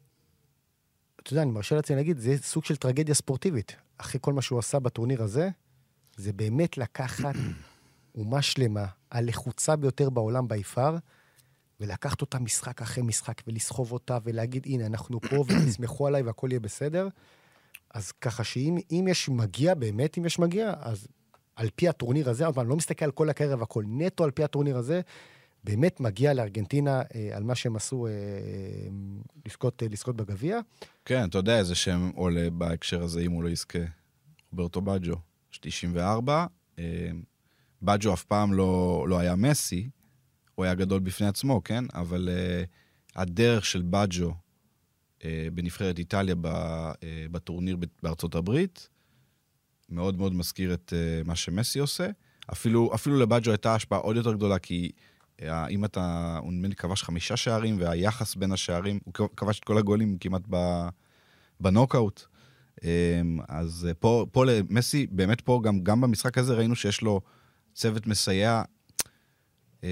[1.23, 3.77] אתה יודע, אני מרשה לעצמי להגיד, זה יהיה סוג של טרגדיה ספורטיבית.
[3.99, 5.49] אחרי כל מה שהוא עשה בטורניר הזה,
[6.17, 7.35] זה באמת לקחת
[8.15, 10.97] אומה שלמה, הלחוצה ביותר בעולם ביפר,
[11.81, 16.61] ולקחת אותה משחק אחרי משחק ולסחוב אותה ולהגיד, הנה, אנחנו פה ותסמכו עליי והכל יהיה
[16.61, 17.09] בסדר.
[17.95, 21.07] אז ככה שאם אם יש מגיע, באמת אם יש מגיע, אז
[21.57, 24.45] על פי הטורניר הזה, עוד פעם, לא מסתכל על כל הקרב והכל, נטו על פי
[24.45, 25.01] הטורניר הזה,
[25.65, 28.13] באמת מגיע לארגנטינה אה, על מה שהם עשו אה,
[29.47, 30.61] לזכות, אה, לזכות בגביע.
[31.05, 33.79] כן, אתה יודע איזה שם עולה בהקשר הזה, אם הוא לא יזכה.
[34.53, 35.15] רוברטו בג'ו,
[35.53, 36.47] יש 94.
[37.85, 39.89] בג'ו אף פעם לא, לא היה מסי,
[40.55, 41.85] הוא היה גדול בפני עצמו, כן?
[41.95, 42.69] אבל uh,
[43.21, 44.35] הדרך של בג'ו
[45.19, 45.23] uh,
[45.55, 46.97] בנבחרת איטליה ב, uh,
[47.31, 48.89] בטורניר בארצות הברית,
[49.89, 52.09] מאוד מאוד מזכיר את uh, מה שמסי עושה.
[52.53, 54.91] אפילו, אפילו לבג'ו הייתה השפעה עוד יותר גדולה, כי
[55.41, 59.65] uh, אם אתה, הוא נדמה לי כבש חמישה שערים, והיחס בין השערים, הוא כבש את
[59.65, 60.43] כל הגולים כמעט
[61.61, 62.25] בנוקאוט.
[62.81, 62.85] Um,
[63.49, 67.21] אז uh, פה, פה למסי, באמת פה, גם, גם במשחק הזה ראינו שיש לו
[67.75, 68.63] צוות מסייע,
[69.81, 69.85] um,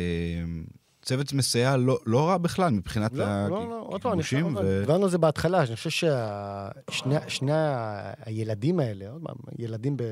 [1.02, 4.56] צוות מסייע לא, לא רע בכלל מבחינת לא, לא, לא, הכיבושים.
[4.56, 4.80] ו...
[4.80, 6.14] דיברנו על זה בהתחלה, אני חושב
[6.90, 7.52] ששני
[8.18, 10.02] הילדים האלה, עוד פעם, ילדים ב...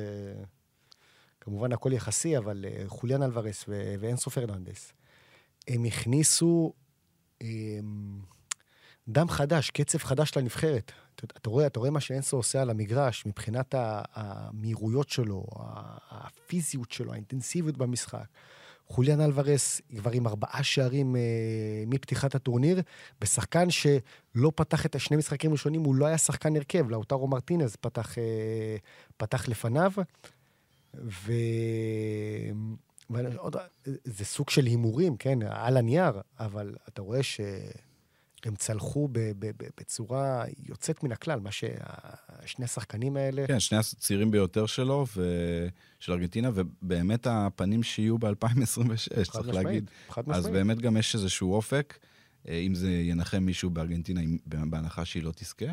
[1.41, 4.93] כמובן הכל יחסי, אבל אה, חוליאן אלוורס ו- ואנסו פרננדס,
[5.69, 6.73] הם הכניסו
[7.41, 8.21] הם,
[9.11, 10.93] דם חדש, קצב חדש לנבחרת.
[11.15, 13.75] אתה, אתה, רואה, אתה רואה מה שאנסו עושה על המגרש, מבחינת
[14.15, 15.45] המהירויות שלו,
[16.11, 18.25] הפיזיות שלו, האינטנסיביות במשחק.
[18.87, 21.21] חוליאן אלוורס כבר עם ארבעה שערים אה,
[21.87, 22.81] מפתיחת הטורניר,
[23.21, 28.19] בשחקן שלא פתח את השני משחקים הראשונים, הוא לא היה שחקן הרכב, לאוטרו מרטינז פתח,
[28.19, 28.77] אה,
[29.17, 29.93] פתח לפניו.
[30.95, 31.33] ו...
[33.11, 33.57] ועוד,
[34.05, 37.23] זה סוג של הימורים, כן, על הנייר, אבל אתה רואה
[38.45, 39.09] שהם צלחו
[39.81, 43.47] בצורה יוצאת מן הכלל, מה ששני השחקנים האלה...
[43.47, 45.23] כן, שני הצעירים ביותר שלו, ו...
[46.01, 48.35] של ארגנטינה, ובאמת הפנים שיהיו ב-2026,
[49.25, 49.91] צריך משמעית, להגיד.
[50.09, 50.53] חד אז משמעית.
[50.53, 51.99] באמת גם יש איזשהו אופק,
[52.49, 55.67] אה, אם זה ינחם מישהו בארגנטינה, בהנחה שהיא לא תזכה.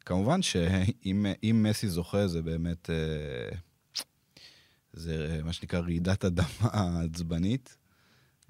[0.00, 3.56] כמובן שאם אם מסי זוכה, זה באמת, אה,
[4.92, 6.68] זה אה, מה שנקרא רעידת אדמה
[7.04, 7.76] עצבנית.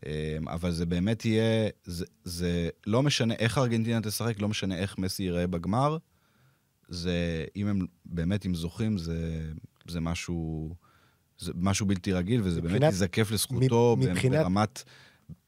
[0.06, 0.12] אה,
[0.52, 5.22] אבל זה באמת יהיה, זה, זה לא משנה איך ארגנטינה תשחק, לא משנה איך מסי
[5.22, 5.96] ייראה בגמר.
[6.88, 9.42] זה, אם הם באמת, אם זוכים, זה,
[9.88, 10.74] זה משהו,
[11.38, 14.82] זה משהו בלתי רגיל, וזה באמת מבחינת- ייזקף לזכותו מב- ב- מבחינת- ברמת,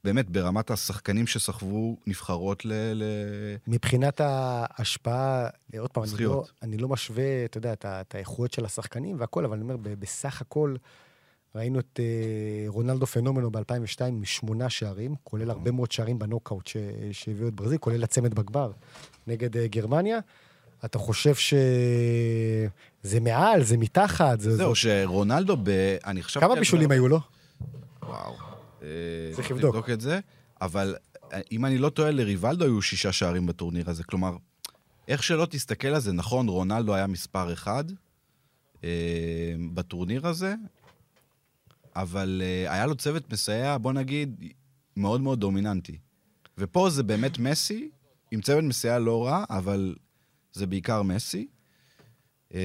[0.04, 2.72] באמת, ברמת השחקנים שסחבו נבחרות ל...
[2.94, 3.02] ל...
[3.66, 6.44] מבחינת ההשפעה, אה, עוד פעם, אני לא.
[6.62, 10.74] אני לא משווה, אתה יודע, את, האיכויות של השחקנים והכל, אבל אני אומר, בסך הכל,
[11.54, 16.76] ראינו את אה, רונלדו פנומנו ב-2002 עם שמונה שערים, כולל הרבה מאוד שערים בנוקאוט ש-
[17.12, 18.70] שהביאו את ברזיל, כולל הצמד בגמר
[19.26, 20.18] נגד אה, גרמניה.
[20.84, 24.56] אתה חושב שזה מעל, זה מתחת, זה...
[24.56, 24.80] זהו, זה...
[24.80, 25.96] שרונלדו ב...
[26.04, 26.46] אני חשבתי...
[26.46, 27.20] כמה בישולים היו לו?
[28.02, 28.34] וואו.
[28.82, 28.88] אה,
[29.32, 29.74] צריך לבדוק.
[29.74, 30.20] לבדוק את זה,
[30.60, 30.94] אבל
[31.52, 34.04] אם אני לא טועה, לריבלדו היו שישה שערים בטורניר הזה.
[34.04, 34.36] כלומר,
[35.08, 37.84] איך שלא תסתכל על זה, נכון, רונלדו היה מספר אחד
[38.84, 38.88] אה,
[39.74, 40.54] בטורניר הזה,
[41.96, 44.44] אבל אה, היה לו צוות מסייע, בוא נגיד,
[44.96, 45.98] מאוד מאוד דומיננטי.
[46.58, 47.90] ופה זה באמת מסי,
[48.30, 49.94] עם צוות מסייע לא רע, אבל
[50.52, 51.46] זה בעיקר מסי.
[52.54, 52.60] אה,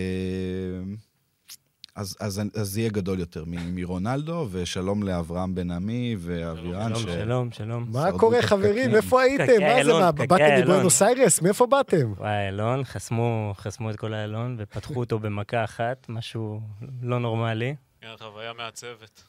[1.96, 6.96] אז, אז, אז זה יהיה גדול יותר מ- מרונלדו, ושלום לאברהם בן עמי ואבירן.
[6.96, 7.86] שלום, שלום, שלום.
[7.92, 8.96] מה קורה, חברים?
[8.96, 9.62] איפה הייתם?
[9.62, 10.62] מה זה, מה, באתם.
[10.64, 11.42] מבואנוס איירס?
[11.42, 12.14] מאיפה באתם?
[12.18, 16.62] וואי, אלון, חסמו, חסמו את כל האלון ופתחו אותו במכה אחת, משהו
[17.02, 17.76] לא נורמלי.
[18.02, 19.24] כן, חוויה מעצבת.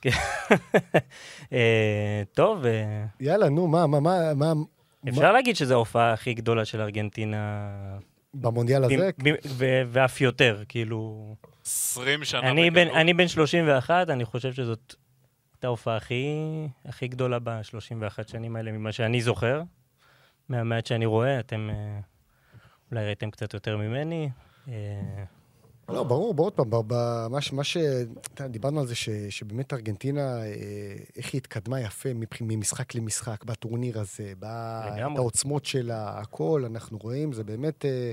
[1.53, 4.53] אה, טוב, אה, יאללה, נו, מה, מה, מה, מה,
[5.09, 7.69] אפשר להגיד שזו ההופעה הכי גדולה של ארגנטינה,
[8.35, 8.97] במונדיאל הזה?
[8.97, 11.35] ב- ב- ו- ואף יותר, כאילו...
[11.65, 12.89] 20 שנה בגדול.
[12.95, 14.95] אני בן 31, אני חושב שזאת
[15.55, 16.27] הייתה ההופעה הכי,
[16.85, 19.63] הכי גדולה ב-31 שנים האלה, ממה שאני זוכר.
[20.49, 22.01] מהמעט שאני רואה, אתם אה,
[22.91, 24.31] אולי ראיתם קצת יותר ממני.
[25.93, 26.71] לא, ברור, ברור, עוד פעם,
[27.53, 27.77] מה ש...
[28.49, 30.47] דיברנו על זה ש, שבאמת ארגנטינה, אה,
[31.17, 32.09] איך היא התקדמה יפה
[32.41, 35.13] ממשחק למשחק בטורניר הזה, ב- לגמרי.
[35.13, 37.85] את העוצמות שלה, הכל, אנחנו רואים, זה באמת...
[37.85, 38.11] אה,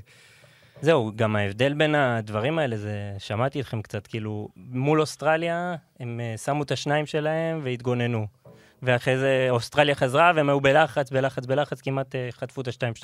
[0.81, 6.37] זהו, גם ההבדל בין הדברים האלה, זה, שמעתי אתכם קצת, כאילו, מול אוסטרליה, הם אה,
[6.37, 8.27] שמו את השניים שלהם והתגוננו.
[8.83, 13.03] ואחרי זה אוסטרליה חזרה, והם היו בלחץ, בלחץ, בלחץ, כמעט חטפו את ה-2-2.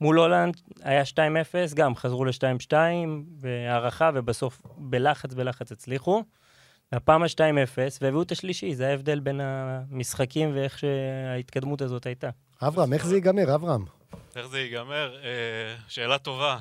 [0.00, 2.72] מול הולנד היה 2-0, גם חזרו ל-2-2,
[3.18, 6.24] בהערכה, ובסוף בלחץ, בלחץ הצליחו.
[6.92, 12.30] והפעם ה-2-0, והביאו את השלישי, זה ההבדל בין המשחקים ואיך שההתקדמות הזאת הייתה.
[12.62, 13.84] אברהם, איך זה ייגמר, אברהם?
[14.36, 15.16] איך זה ייגמר?
[15.24, 16.58] אה, שאלה טובה.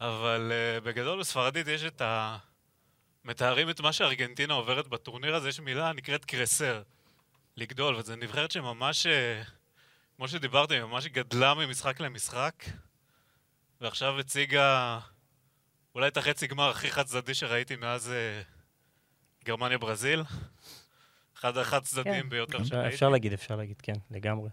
[0.00, 2.36] אבל אה, בגדול בספרדית יש את ה...
[3.24, 6.82] מתארים את מה שארגנטינה עוברת בטורניר הזה, יש מילה נקראת קרסר.
[7.56, 9.42] לגדול, וזו נבחרת שממש, אה,
[10.16, 12.64] כמו שדיברתם, היא ממש גדלה ממשחק למשחק,
[13.80, 14.98] ועכשיו הציגה
[15.94, 18.42] אולי את החצי גמר הכי חד צדדי שראיתי מאז אה,
[19.44, 20.22] גרמניה-ברזיל.
[21.36, 22.28] אחד החד צדדים כן.
[22.28, 22.94] ביותר אפשר, שראיתי.
[22.94, 24.50] אפשר להגיד, אפשר להגיד, כן, לגמרי.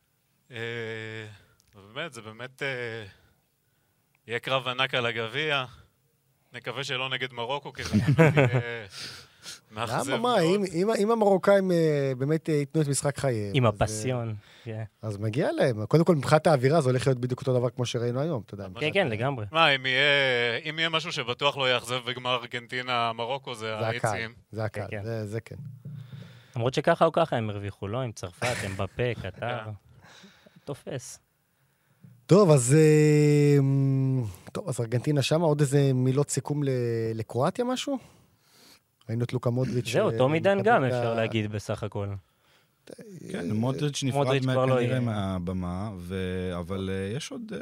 [0.52, 1.28] אה,
[1.76, 3.06] ובאמת, זה באמת אה,
[4.28, 5.66] יהיה קרב ענק על הגביע.
[6.54, 8.18] נקווה שלא נגד מרוקו, כי זה באמת
[8.50, 8.88] יהיה
[9.76, 10.40] למה, מה.
[10.42, 11.78] אם- אם- אם המרוקאים אה,
[12.18, 13.52] באמת אה, ייתנו את משחק חייהם...
[13.54, 14.36] עם אז, אה, הפסיון.
[14.64, 15.86] כן, אז מגיע להם.
[15.86, 18.68] קודם כל, מבחינת האווירה זה הולך להיות בדיוק אותו דבר כמו שראינו היום, אתה יודע.
[18.80, 19.46] כן, כן, לגמרי.
[19.52, 20.04] מה, אם יהיה,
[20.70, 24.34] אם יהיה משהו שבטוח לא יאכזב בגמר ארגנטינה-מרוקו, זה האיצים.
[24.52, 25.04] זה הקהל, כן.
[25.04, 25.56] זה- זה כן.
[26.56, 27.98] למרות שככה או ככה הם הרוויחו, לא?
[28.02, 29.40] עם צרפת, הם בפה, קטר.
[29.66, 29.72] כן.
[30.66, 31.20] תופס.
[32.26, 32.76] טוב, אז...
[34.52, 36.62] טוב, אז ארגנטינה שמה, עוד איזה מילות סיכום
[37.14, 37.98] לקרואטיה משהו?
[39.10, 39.92] ראינו את לוקה מודריץ'.
[39.94, 42.08] זהו, אה, טומי דן גם, אפשר להגיד בסך הכל.
[43.32, 45.00] כן, מודריץ' נפרד לא כנראה יהיה.
[45.00, 45.92] מהבמה,
[46.60, 47.52] אבל אה, יש עוד...
[47.54, 47.60] אה,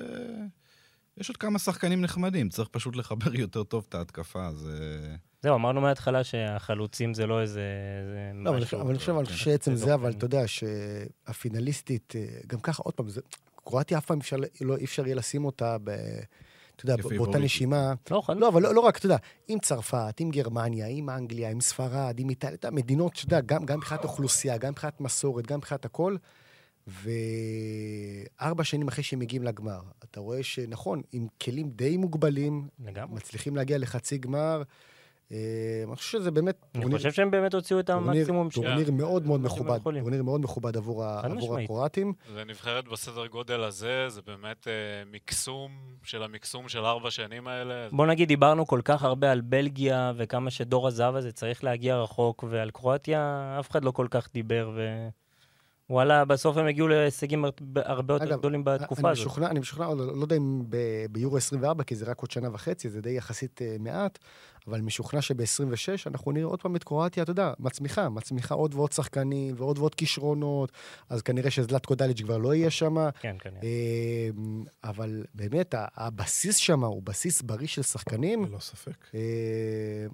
[1.18, 4.70] יש עוד כמה שחקנים נחמדים, צריך פשוט לחבר יותר טוב את ההתקפה, אז...
[4.74, 7.62] אה, זהו, אמרנו מההתחלה שהחלוצים זה לא איזה
[8.34, 8.66] לא, אבל אני משהו.
[8.66, 9.34] חושב- אבל אני חושב אבל כן.
[9.34, 10.12] שעצם זה זה, לא אבל.
[10.12, 12.14] אתה יודע שהפינליסטית,
[12.48, 13.22] גם ככה, עוד פעם, זה-
[13.64, 14.20] קרואטיה אף פעם
[14.62, 15.92] לא- אי אפשר יהיה לשים אותה ב...
[16.84, 17.40] אתה יודע, באותה.
[17.40, 17.94] נשימה.
[18.12, 18.40] לא, חלוץ.
[18.42, 19.18] לא, אבל לא, לא רק, אתה יודע,
[19.48, 23.42] עם צרפת, עם גרמניה, עם אנגליה, עם ספרד, עם איטליה, אתה יודע, מדינות, אתה יודע,
[23.42, 26.16] גם, גם מבחינת אוכלוסייה, גם מבחינת מסורת, גם מבחינת הכל.
[26.88, 33.16] וארבע שנים אחרי שהם מגיעים לגמר, אתה רואה שנכון, עם כלים די מוגבלים, לגמרי.
[33.16, 34.64] מצליחים להגיע לחצי גמר.
[35.32, 35.38] אה,
[35.88, 38.66] אני חושב שזה באמת אני טורניר- חושב שהם באמת הוציאו את המקסימום שלהם.
[38.68, 39.80] טורניר מאוד מאוד שהם מכובד.
[39.84, 41.04] טורניר מאוד מכובד עבור.
[41.64, 42.14] הקרואטים.
[42.34, 44.74] זה נבחרת בסדר גודל הזה, זה באמת אה,
[45.12, 45.72] מקסום
[46.04, 47.88] של המקסום של ארבע שנים האלה.
[47.92, 52.44] בוא נגיד, דיברנו כל כך הרבה על בלגיה וכמה שדור הזהב הזה צריך להגיע רחוק,
[52.50, 53.22] ועל קרואטיה
[53.60, 54.72] אף אחד לא כל כך דיבר,
[55.90, 59.26] ווואלה, בסוף הם הגיעו להישגים הר- הרבה יותר אגב, גדולים בתקופה אני הזאת.
[59.26, 60.64] משוכנע, אני משוכנע, לא, לא יודע אם
[61.12, 64.20] ביורו 24, כי זה רק עוד שנה וחצי, זה די יחסית אה, מעט,
[64.68, 68.92] אבל משוכנע שב-26 אנחנו נראה עוד פעם את קרואטיה, אתה יודע, מצמיחה, מצמיחה עוד ועוד
[68.92, 70.72] שחקנים ועוד ועוד כישרונות,
[71.10, 73.60] אז כנראה שזלטקו דליץ' כבר לא יהיה שם, כן, כנראה.
[73.64, 74.30] אה,
[74.84, 78.46] אבל באמת, הבסיס שם הוא בסיס בריא של שחקנים.
[78.46, 79.08] ללא ספק.
[79.16, 79.20] אה,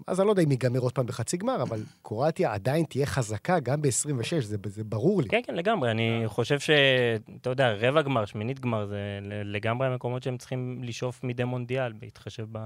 [0.07, 3.59] אז אני לא יודע אם ייגמר עוד פעם בחצי גמר, אבל קרואטיה עדיין תהיה חזקה
[3.59, 5.29] גם ב-26, זה, זה ברור לי.
[5.29, 5.91] כן, כן, לגמרי.
[5.91, 6.69] אני חושב ש...
[7.41, 12.45] אתה יודע, רבע גמר, שמינית גמר, זה לגמרי המקומות שהם צריכים לשאוף מדי מונדיאל, בהתחשב
[12.51, 12.57] ב...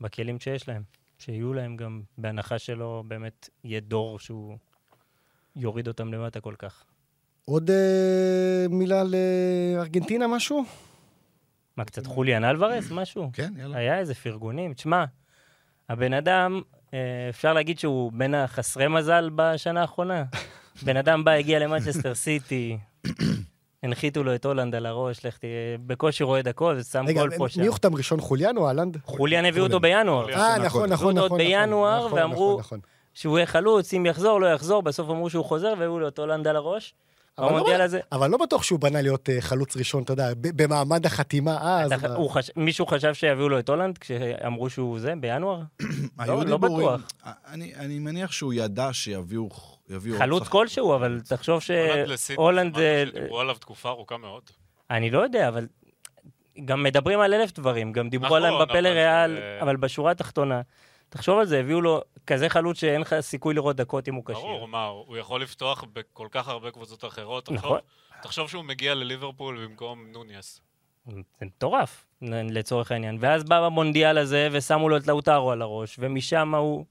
[0.00, 0.82] בכלים שיש להם.
[1.18, 4.56] שיהיו להם גם, בהנחה שלא באמת יהיה דור שהוא
[5.56, 6.84] יוריד אותם למטה כל כך.
[7.44, 10.64] עוד אה, מילה לארגנטינה, משהו?
[11.76, 13.30] מה, קצת חוליאן אלוורס, משהו?
[13.32, 13.78] כן, יאללה.
[13.78, 14.74] היה איזה פרגונים.
[14.74, 15.04] תשמע,
[15.88, 16.62] הבן אדם,
[16.94, 20.24] אה, אפשר להגיד שהוא בין החסרי מזל בשנה האחרונה.
[20.86, 22.78] בן אדם בא, הגיע למנצ'סטר סיטי,
[23.82, 25.50] הנחיתו לו את הולנד על הראש, לך תהיה,
[25.86, 27.60] בקושי רואה דקות, ושם רגע, גול פה שם.
[27.60, 28.96] מי הוחתם ראשון, חוליאן או אהלנד?
[29.04, 30.28] חוליאן הביאו אותו בינואר.
[30.28, 30.92] אה, שנה נכון, קודם.
[30.92, 31.40] נכון, הביאו אותו נכון.
[31.40, 32.80] נכון, בינואר, נכון, ואמרו- נכון, נכון.
[33.14, 36.46] שהוא יהיה חלוץ, אם יחזור, לא יחזור, בסוף אמרו שהוא חוזר, והביאו לו את הולנד
[36.48, 36.94] על הראש.
[37.38, 41.06] אבל לא הזה, אבל לא בטוח שהוא בנה להיות אה, חלוץ ראשון, אתה יודע, במעמד
[41.06, 41.92] החתימה אז.
[41.92, 45.60] אתה- מה- הוא חש- מישהו חשב שיביאו לו את הולנד כשאמרו שהוא זה, בינואר?
[46.26, 46.86] לא דיבורים.
[46.88, 47.00] בטוח.
[47.52, 49.48] אני אני מניח שהוא ידע שיביאו...
[50.18, 52.78] חלוץ כלשהו, אבל תחשוב שהולנד...
[52.78, 54.42] אה, משהו שדיברו עליו תקופה ארוכה מאוד.
[54.90, 55.66] אני לא יודע, אבל
[56.64, 57.92] גם מדברים על אלף דברים.
[57.92, 60.60] גם דיברו נכון, על אמבפה אבל לריאל, זה- אבל בשורה התחתונה,
[61.16, 64.34] תחשוב על זה, הביאו לו כזה חלוץ שאין לך סיכוי לראות דקות אם הוא כשיר.
[64.36, 67.44] ברור, מה, הוא יכול לפתוח בכל כך הרבה קבוצות אחרות.
[67.44, 67.78] תחשוב- נכון.
[68.22, 70.60] תחשוב שהוא מגיע לליברפול במקום נוניס.
[71.06, 73.16] זה מטורף, לצורך העניין.
[73.20, 76.84] ואז בא במונדיאל הזה, ושמו לו את לאוטרו על הראש, ומשם הוא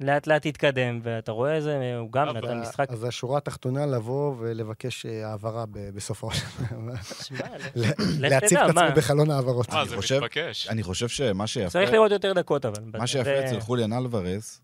[0.00, 2.86] לאט לאט התקדם, ואתה רואה איזה, הוא גם נתן משחק...
[2.90, 6.94] אז השורה התחתונה לבוא ולבקש אה, העברה בסופו של דבר.
[7.22, 7.38] שמע,
[7.76, 8.96] ל- לך להציב תדע, את עצמו?
[8.96, 9.68] בחלון העברות.
[9.72, 10.68] מה, אני זה חושב- מתבקש.
[10.68, 11.70] אני חושב שמה שיפה...
[11.70, 12.82] צריך לראות יותר דקות, אבל.
[12.98, 14.60] מה שיפה אצל חוליאן אלוורז,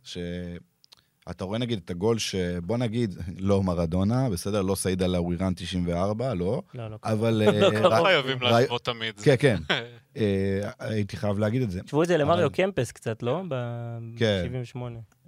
[1.29, 4.63] שאתה רואה נגיד את הגול שבוא נגיד, לא מרדונה, בסדר?
[4.63, 6.97] לא סעיד אלאווירן 94, לא, לא, לא.
[7.05, 7.43] אבל...
[7.61, 7.93] לא אה, קרוב.
[7.93, 9.21] לא חייבים להשוות תמיד.
[9.21, 9.57] כן, כן.
[10.17, 11.83] אה, הייתי חייב להגיד את זה.
[11.83, 13.43] תשוו את זה למריו קמפס קצת, לא?
[14.17, 14.49] כן.
[14.53, 14.79] ב-78.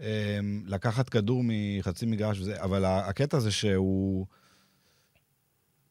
[0.00, 4.26] אה, לקחת כדור מחצי מגרש וזה, אבל הקטע זה שהוא...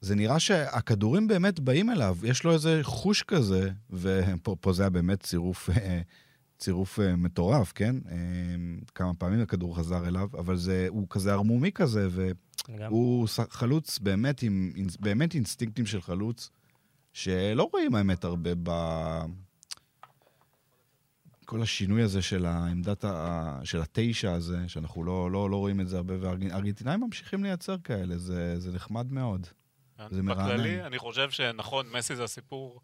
[0.02, 4.90] זה נראה שהכדורים באמת באים אליו, יש לו איזה חוש כזה, ופה פה זה היה
[4.90, 6.02] באמת צירוף, אה,
[6.64, 7.96] צירוף אה, מטורף, כן?
[8.12, 8.16] אה,
[8.96, 14.74] כמה פעמים הכדור חזר אליו, אבל זה, הוא כזה ערמומי כזה, והוא חלוץ באמת עם
[14.76, 16.50] אינס- באמת אינסטינקטים של חלוץ,
[17.14, 18.70] שלא רואים האמת הרבה ב...
[21.46, 23.60] כל השינוי הזה של העמדת, ה...
[23.64, 28.18] של התשע הזה, שאנחנו לא, לא, לא רואים את זה הרבה, והארגנטינאים ממשיכים לייצר כאלה,
[28.18, 29.48] זה, זה נחמד מאוד.
[30.12, 30.54] זה מרענן.
[30.54, 32.82] בכללי, אני חושב שנכון, מסי זה הסיפור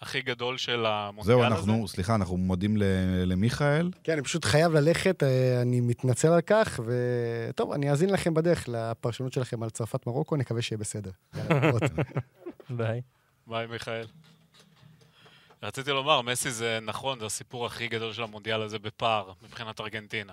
[0.00, 1.54] הכי גדול של המונדיאל זהו, הזה.
[1.54, 2.82] אנחנו, סליחה, אנחנו מודים ל,
[3.26, 3.90] למיכאל.
[4.04, 8.68] כן, אני פשוט חייב ללכת, אה, אני מתנצל על כך, וטוב, אני אאזין לכם בדרך
[8.68, 11.10] לפרשנות שלכם על צרפת מרוקו, נקווה שיהיה בסדר.
[12.70, 13.00] ביי.
[13.46, 14.06] ביי, מיכאל.
[15.62, 20.32] רציתי לומר, מסי זה נכון, זה הסיפור הכי גדול של המונדיאל הזה בפער, מבחינת ארגנטינה.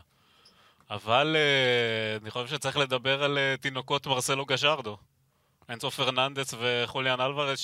[0.89, 4.97] אבל אה, אני חושב שצריך לדבר על אה, תינוקות מרסלו גשרדו.
[5.69, 7.59] אנסו פרננדס וחוליאן אלוורז,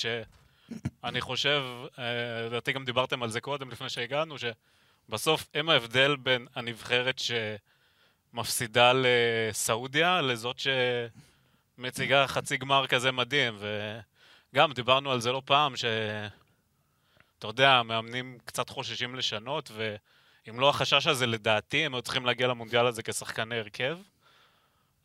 [1.02, 1.62] שאני חושב,
[1.98, 7.20] אה, לדעתי גם דיברתם על זה קודם, לפני שהגענו, שבסוף הם ההבדל בין הנבחרת
[8.32, 10.60] שמפסידה לסעודיה, לזאת
[11.78, 13.58] שמציגה חצי גמר כזה מדהים.
[14.52, 15.84] וגם דיברנו על זה לא פעם, ש...
[17.38, 22.46] אתה יודע, המאמנים קצת חוששים לשנות, ואם לא החשש הזה, לדעתי, הם היו צריכים להגיע
[22.46, 23.98] למונדיאל הזה כשחקני הרכב.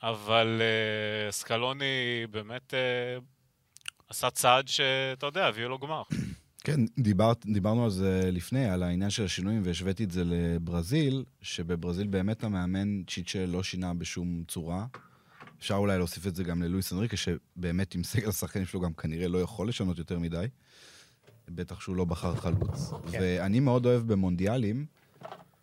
[0.04, 3.24] אבל uh, סקלוני באמת uh,
[4.10, 6.04] עשה צעד שאתה יודע, הביאו לו גמר.
[6.65, 12.08] כן, דיברת, דיברנו על זה לפני, על העניין של השינויים, והשוויתי את זה לברזיל, שבברזיל
[12.08, 14.86] באמת המאמן צ'יצ'ה לא שינה בשום צורה.
[15.60, 19.28] אפשר אולי להוסיף את זה גם ללואיס אנריקה, שבאמת עם סגל השחקנים שלו גם כנראה
[19.28, 20.46] לא יכול לשנות יותר מדי.
[21.50, 22.91] בטח שהוא לא בחר חלוץ.
[23.12, 23.17] כן.
[23.22, 24.86] ואני מאוד אוהב במונדיאלים,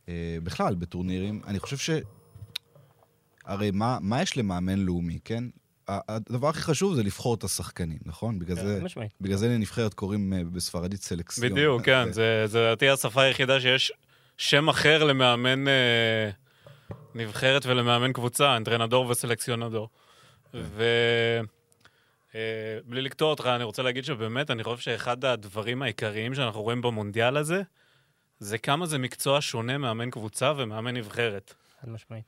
[0.09, 1.91] אה, בכלל, בטורנירים, אני חושב ש...
[3.45, 5.45] הרי מה, מה יש למאמן לאומי, כן?
[5.89, 8.39] הדבר הכי חשוב זה לבחור את השחקנים, נכון?
[8.39, 8.77] בגלל זה...
[8.79, 9.11] חד משמעית.
[9.21, 11.53] בגלל זה לנבחרת קוראים אה, בספרדית סלקסיון.
[11.53, 13.93] בדיוק, כן, זה- זה זה לדעתי השפה היחידה שיש
[14.39, 16.31] שם אחר למאמן אה,
[17.15, 19.89] נבחרת ולמאמן קבוצה, אנטרנדור וסלקציונדור.
[22.35, 27.37] ובלי לקטוע אותך, אני רוצה להגיד שבאמת, אני חושב שאחד הדברים העיקריים שאנחנו רואים במונדיאל
[27.37, 27.63] הזה,
[28.39, 31.55] זה כמה זה מקצוע שונה מאמן קבוצה ומאמן נבחרת.
[31.83, 32.25] חד משמעית.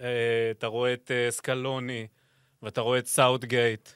[0.00, 0.06] אה,
[0.50, 2.06] אתה רואה את אה, סקלוני,
[2.62, 3.88] ואתה רואה את סאוטגייט.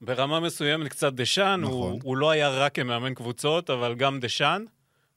[0.00, 1.92] ברמה מסוימת קצת דשאן, נכון.
[1.92, 4.64] הוא, הוא לא היה רק כמאמן קבוצות, אבל גם דשאן,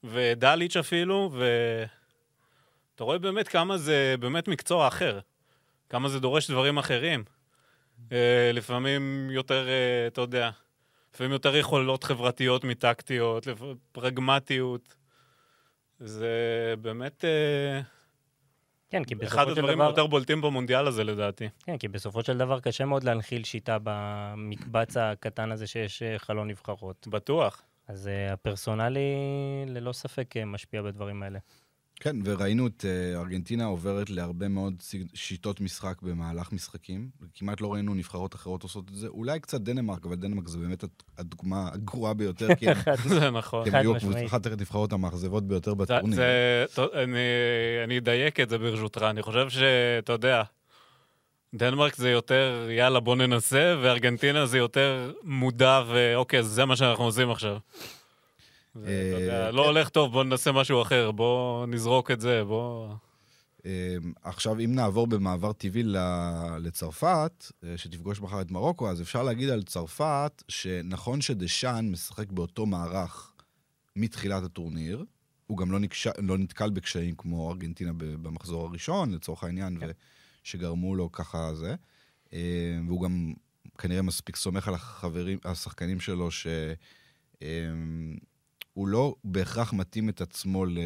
[0.04, 5.18] ודליץ' אפילו, ואתה רואה באמת כמה זה באמת מקצוע אחר.
[5.88, 7.24] כמה זה דורש דברים אחרים.
[8.12, 10.50] אה, לפעמים יותר, אה, אתה יודע,
[11.14, 13.48] לפעמים יותר יכולות חברתיות מטקטיות.
[13.92, 14.94] פרגמטיות.
[16.00, 17.24] זה באמת...
[17.24, 17.80] אה,
[18.90, 19.86] כן, כי בסופו אחד של הדברים דבר...
[19.86, 21.48] היותר בולטים במונדיאל הזה לדעתי.
[21.64, 26.48] כן, כי בסופו של דבר קשה מאוד להנחיל שיטה במקבץ הקטן הזה שיש אה, חלון
[26.48, 27.08] נבחרות.
[27.10, 27.62] בטוח.
[27.88, 29.00] אז אה, הפרסונלי
[29.66, 31.38] ללא ספק אה, משפיע בדברים האלה.
[32.00, 34.74] כן, וראינו את אה, ארגנטינה עוברת להרבה מאוד
[35.14, 37.08] שיטות משחק במהלך משחקים.
[37.34, 39.08] כמעט לא ראינו נבחרות אחרות עושות את זה.
[39.08, 42.48] אולי קצת דנמרק, אבל דנמרק זה באמת הד- הדוגמה הגרועה ביותר,
[43.08, 43.70] זה נכון.
[43.70, 44.26] חד היו משמעית.
[44.26, 46.20] אחת הנבחרות המאכזבות ביותר בטורניר.
[47.84, 49.02] אני אדייק את זה ברשותך.
[49.02, 50.42] אני חושב שאתה יודע,
[51.54, 57.30] דנמרק זה יותר יאללה בוא ננסה, וארגנטינה זה יותר מודע ואוקיי, זה מה שאנחנו עושים
[57.30, 57.56] עכשיו.
[57.56, 58.67] זה, אתה יודע, אה,
[59.52, 62.94] לא הולך טוב, בוא ננסה משהו אחר, בוא נזרוק את זה, בוא...
[63.66, 69.22] אה, עכשיו, אם נעבור במעבר טבעי ל- לצרפת, אה, שתפגוש מחר את מרוקו, אז אפשר
[69.22, 73.32] להגיד על צרפת, שנכון שדשאן משחק באותו מערך
[73.96, 75.04] מתחילת הטורניר,
[75.46, 76.06] הוא גם לא, נקש...
[76.18, 79.90] לא נתקל בקשיים כמו ארגנטינה במחזור הראשון, לצורך העניין, כן.
[80.42, 81.74] שגרמו לו ככה זה.
[82.32, 83.32] אה, והוא גם
[83.78, 86.74] כנראה מספיק סומך על החברים, השחקנים שלו, שהוא
[88.78, 90.78] הוא לא בהכרח מתאים את עצמו ל,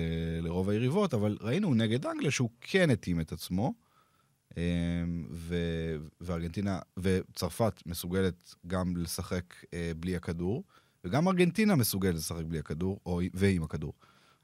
[0.43, 3.75] לרוב היריבות, אבל ראינו נגד אנגליה שהוא כן התאים את עצמו.
[4.57, 4.63] אה,
[5.31, 5.57] ו,
[6.21, 10.65] וארגנטינה, וצרפת מסוגלת גם לשחק אה, בלי הכדור,
[11.05, 13.93] וגם ארגנטינה מסוגלת לשחק בלי הכדור, או, ועם הכדור.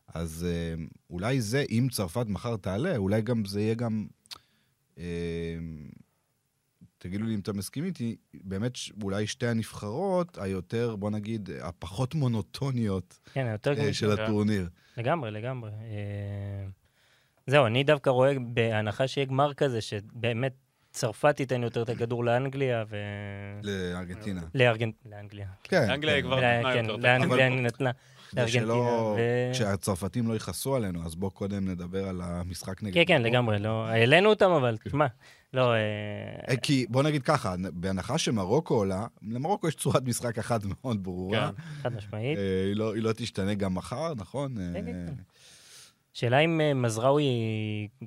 [0.08, 4.06] אז אה, אולי זה, אם צרפת מחר תעלה, אולי גם זה יהיה גם...
[6.98, 12.14] אה, תגידו לי אם אתם מסכימים איתי, באמת אולי שתי הנבחרות היותר, בוא נגיד, הפחות
[12.14, 13.94] מונוטוניות כן, אה, גמישות.
[13.94, 14.68] של הטורניר.
[14.96, 15.70] לגמרי, לגמרי.
[15.70, 16.66] אה,
[17.46, 20.52] זהו, אני דווקא רואה, בהנחה שיהיה גמר כזה, שבאמת
[20.90, 22.96] צרפת תיתן יותר את הכדור לאנגליה ו...
[23.62, 24.42] לארגנטינה.
[24.54, 24.90] לארגנ...
[25.06, 25.48] לאנגליה.
[25.64, 25.90] כן.
[25.90, 26.28] אנגליה היא כן.
[26.28, 26.94] כבר נתנה כן, יותר.
[26.94, 27.90] את לאנגליה אבל- אני נתנה.
[28.30, 29.14] כדי שלא...
[29.18, 32.94] ו- כשהצרפתים לא יכעסו עלינו, אז בואו קודם נדבר על המשחק נגד...
[32.94, 33.22] כן, כן.
[33.22, 33.86] לגמרי, לא...
[33.86, 35.06] העלינו אותם, אבל תשמע,
[35.54, 35.72] לא...
[35.72, 35.78] אה,
[36.48, 41.50] אה, כי בוא נגיד ככה, בהנחה שמרוקו עולה, למרוקו יש צורת משחק אחת מאוד ברורה.
[41.56, 41.62] כן.
[41.82, 42.38] חד משמעית.
[42.38, 44.54] אה, היא לא- היא לא תשתנה גם מחר, נכון?
[44.74, 45.14] כן, כן, כן.
[46.12, 47.24] שאלה אם מזרעוי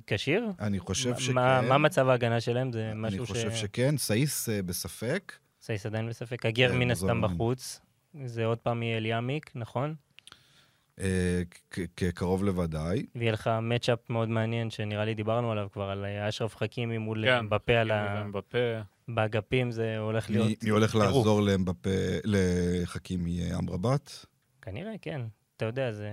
[0.06, 0.50] כשיר?
[0.60, 1.34] אני חושב שכן.
[1.34, 2.72] מה- מצב ההגנה שלהם?
[2.72, 3.28] זה אני משהו ש...
[3.28, 3.94] חושב שכן.
[3.98, 5.32] סאיס בספק.
[5.62, 6.46] סייס עדיין בספק.
[6.46, 6.90] הגר כן, מן.
[6.90, 7.80] הסתם בחוץ.
[8.24, 9.94] זה עוד פעם יהיה אליאמיק, נכון?
[11.00, 11.42] אה,
[11.96, 13.06] כקרוב לוודאי.
[13.14, 17.24] ויהיה לך מצ'אפ מאוד מעניין, שנראה לי דיברנו עליו כבר, על אה, אשרף חכימי מול
[17.26, 18.24] כן, מבפה על ה...
[19.08, 20.64] באגפים, זה הולך מי להיות...
[20.64, 20.94] מי הולך.
[20.94, 24.26] לעזור לאמבפה- לחכימי אמרבת?
[24.62, 25.20] כנראה, כן.
[25.56, 26.08] אתה יודע, זה...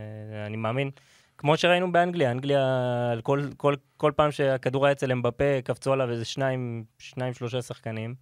[0.47, 0.91] אני מאמין.
[1.37, 2.63] כמו שראינו באנגליה, אנגליה,
[3.11, 7.61] על כל, כל, כל פעם שהכדור היה אצל אמבפה, קפצו עליו איזה שניים, שניים, שלושה
[7.61, 8.15] שחקנים.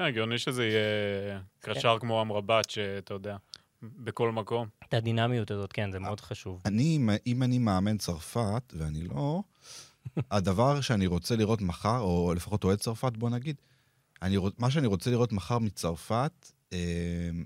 [0.00, 3.36] אה, הגיוני שזה יהיה קרשר כמו אמרבת, שאתה יודע,
[3.82, 4.68] בכל מקום.
[4.88, 6.62] את הדינמיות הזאת, כן, זה מאוד חשוב.
[6.64, 9.42] אני, אם אני מאמן צרפת, ואני לא,
[10.30, 13.56] הדבר שאני רוצה לראות מחר, או לפחות אוהד צרפת, בוא נגיד,
[14.22, 16.78] אני, מה שאני רוצה לראות מחר מצרפת, אה,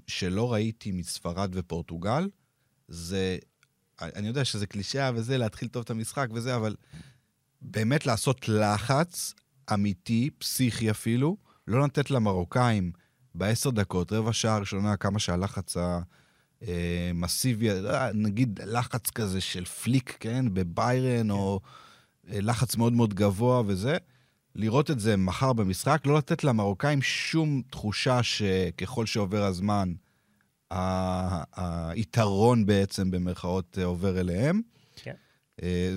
[0.06, 2.28] שלא ראיתי מספרד ופורטוגל,
[2.88, 3.38] זה,
[4.00, 6.76] אני יודע שזה קלישאה וזה, להתחיל טוב את המשחק וזה, אבל
[7.62, 9.34] באמת לעשות לחץ
[9.74, 11.36] אמיתי, פסיכי אפילו,
[11.66, 12.92] לא לתת למרוקאים
[13.38, 15.76] בעשר דקות, רבע שעה הראשונה, כמה שהלחץ
[16.62, 21.60] המסיבי, אה, נגיד לחץ כזה של פליק, כן, בביירן, או
[22.30, 23.96] אה, לחץ מאוד מאוד גבוה וזה,
[24.54, 29.92] לראות את זה מחר במשחק, לא לתת למרוקאים שום תחושה שככל שעובר הזמן,
[31.94, 34.60] היתרון בעצם, במרכאות, אה, עובר אליהם.
[34.96, 35.14] כן.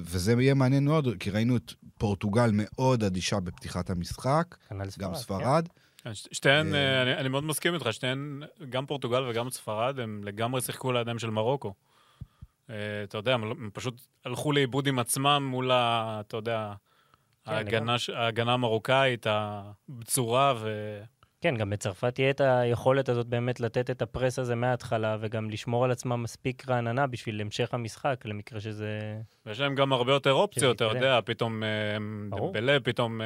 [0.04, 5.18] וזה יהיה מעניין מאוד, כי ראינו את פורטוגל מאוד אדישה בפתיחת המשחק, כנ"ל גם כן.
[5.18, 5.68] ספרד.
[5.68, 5.81] כן,
[6.14, 10.62] שתיהן, אה, אה, אני, אני מאוד מסכים איתך, שתיהן, גם פורטוגל וגם ספרד, הם לגמרי
[10.62, 11.74] שיחקו לידיים של מרוקו.
[12.70, 16.18] אה, אתה יודע, הם, לא- הם פשוט הלכו לאיבוד עם עצמם מול ה...
[16.28, 16.74] אתה יודע,
[17.46, 21.00] כן, ההגנה, ההגנה המרוקאית, הבצורה, ו...
[21.42, 25.86] כן, גם בצרפת תהיה את היכולת הזאת באמת לתת את הפרס הזה מההתחלה, וגם לשמור
[25.86, 29.20] על עצמם מספיק רעננה בשביל המשך המשחק, למקרה שזה...
[29.46, 31.64] ויש להם גם הרבה יותר אופציות, אתה יודע, פתאום.
[32.30, 33.22] דמבלה, פתאום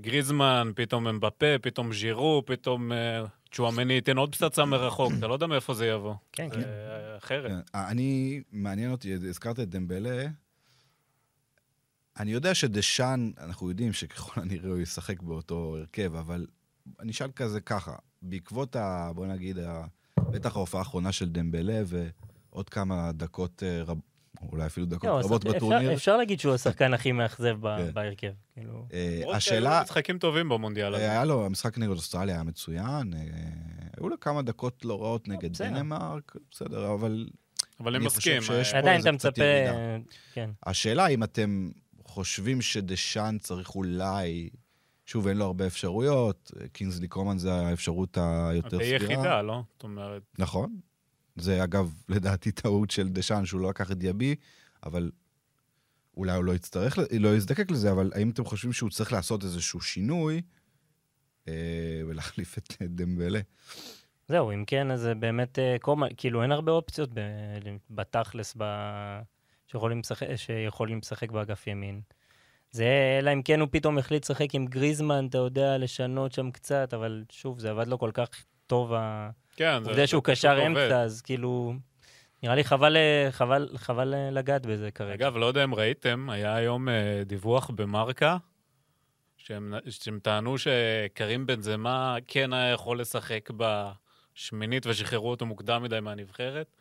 [0.00, 5.46] גריזמן, פתאום אמבפה, פתאום ז'ירו, פתאום אה, צ'ואמני ייתן עוד פצצה מרחוק, אתה לא יודע
[5.46, 6.14] מאיפה זה יבוא.
[6.32, 6.62] כן, זה כן.
[6.62, 7.50] אה, אחרת.
[7.50, 10.26] כן, אני, מעניין אותי, הזכרת את דמבלה.
[12.18, 16.46] אני יודע שדשאן, אנחנו יודעים שככל הנראה הוא ישחק באותו הרכב, אבל
[17.00, 19.86] אני אשאל כזה ככה, בעקבות, ה, בוא נגיד, ה,
[20.20, 23.98] בטח ההופעה האחרונה של דמבלה ועוד כמה דקות, אה, רב,
[24.52, 27.94] אולי אפילו דקות לא, רבות אפשר- בטורניר, אפשר להגיד שהוא השחקן הכי מאכזב ב- כן.
[27.94, 28.32] בהרכב.
[28.54, 31.10] כאילו, אה, השאלה, משחקים טובים במונדיאל הזה.
[31.10, 33.20] היה לו, המשחק נגד אוסטרליה היה מצוין, אה,
[33.96, 35.68] היו לו כמה דקות לא רעות נגד בסדר.
[35.68, 37.28] דנמרק, בסדר, אבל
[37.80, 38.42] אבל אני מסכים.
[38.50, 39.42] אה, עדיין איזה אתה מצפה...
[40.34, 40.50] כן.
[40.66, 41.70] השאלה אם אתם
[42.04, 44.48] חושבים שדשאן צריך אולי,
[45.06, 49.12] שוב, אין לו הרבה אפשרויות, קינגסלי קומן זה האפשרות היותר היא סבירה.
[49.14, 49.62] יחידה, לא?
[49.74, 50.76] זאת אומרת, נכון.
[51.36, 54.34] זה אגב, לדעתי טעות של דשאן שהוא לא לקח את דיאבי,
[54.86, 55.10] אבל
[56.16, 59.80] אולי הוא לא יצטרך, לא יזדקק לזה, אבל האם אתם חושבים שהוא צריך לעשות איזשהו
[59.80, 60.42] שינוי
[61.48, 63.40] אה, ולהחליף את דמבלה?
[64.28, 68.64] זהו, אם כן, אז זה באמת אה, קומה, כאילו אין הרבה אופציות ב- בתכלס ב...
[69.66, 72.00] שיכולים, לשחק, שיכולים לשחק באגף ימין.
[72.70, 76.94] זה, אלא אם כן הוא פתאום החליט לשחק עם גריזמן, אתה יודע, לשנות שם קצת,
[76.94, 78.28] אבל שוב, זה עבד לו כל כך
[78.66, 78.92] טוב,
[79.56, 79.88] כן, זה...
[79.88, 80.66] העובדה שהוא קשר.
[80.66, 81.74] אמצע, אז כאילו,
[82.42, 85.14] נראה לי חבל, אה, חבל, חבל אה, לגעת בזה כרגע.
[85.14, 88.36] אגב, לא יודע אם ראיתם, היה היום אה, דיווח במרקה,
[89.36, 96.00] שהם, שהם טענו שקרים בן זמה כן היה יכול לשחק בשמינית ושחררו אותו מוקדם מדי
[96.00, 96.76] מהנבחרת.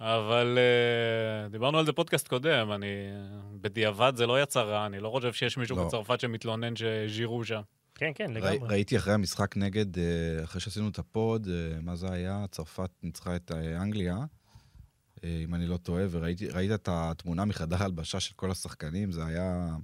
[0.00, 0.58] אבל
[1.50, 2.86] דיברנו על זה פודקאסט קודם, אני...
[3.60, 5.84] בדיעבד זה לא יצא רע, אני לא חושב שיש מישהו לא.
[5.84, 7.60] בצרפת שמתלונן שז'ירו שם.
[8.00, 8.68] כן, כן, ראי, לגמרי.
[8.68, 12.44] ראיתי אחרי המשחק נגד, אה, אחרי שעשינו את הפוד, אה, מה זה היה?
[12.50, 14.16] צרפת ניצחה את אה, אנגליה.
[15.24, 19.76] אם אני לא טועה, וראית את התמונה מחדר הלבשה של כל השחקנים, זה היה...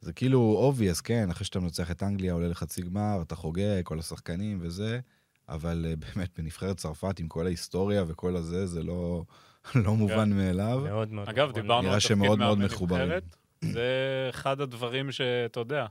[0.00, 3.98] זה כאילו obvious, כן, אחרי שאתה מנצח את אנגליה, עולה לחצי גמר, אתה חוגג, כל
[3.98, 5.00] השחקנים וזה,
[5.48, 5.86] אבל
[6.16, 9.24] באמת, בנבחרת צרפת, עם כל ההיסטוריה וכל הזה, זה לא,
[9.84, 10.80] לא מובן מאליו.
[10.84, 11.28] מאוד מאוד.
[11.28, 11.52] אגב.
[11.52, 12.62] דיברנו על תפקיד מאמן.
[12.62, 15.86] נבחרת, זה אחד הדברים שאתה יודע.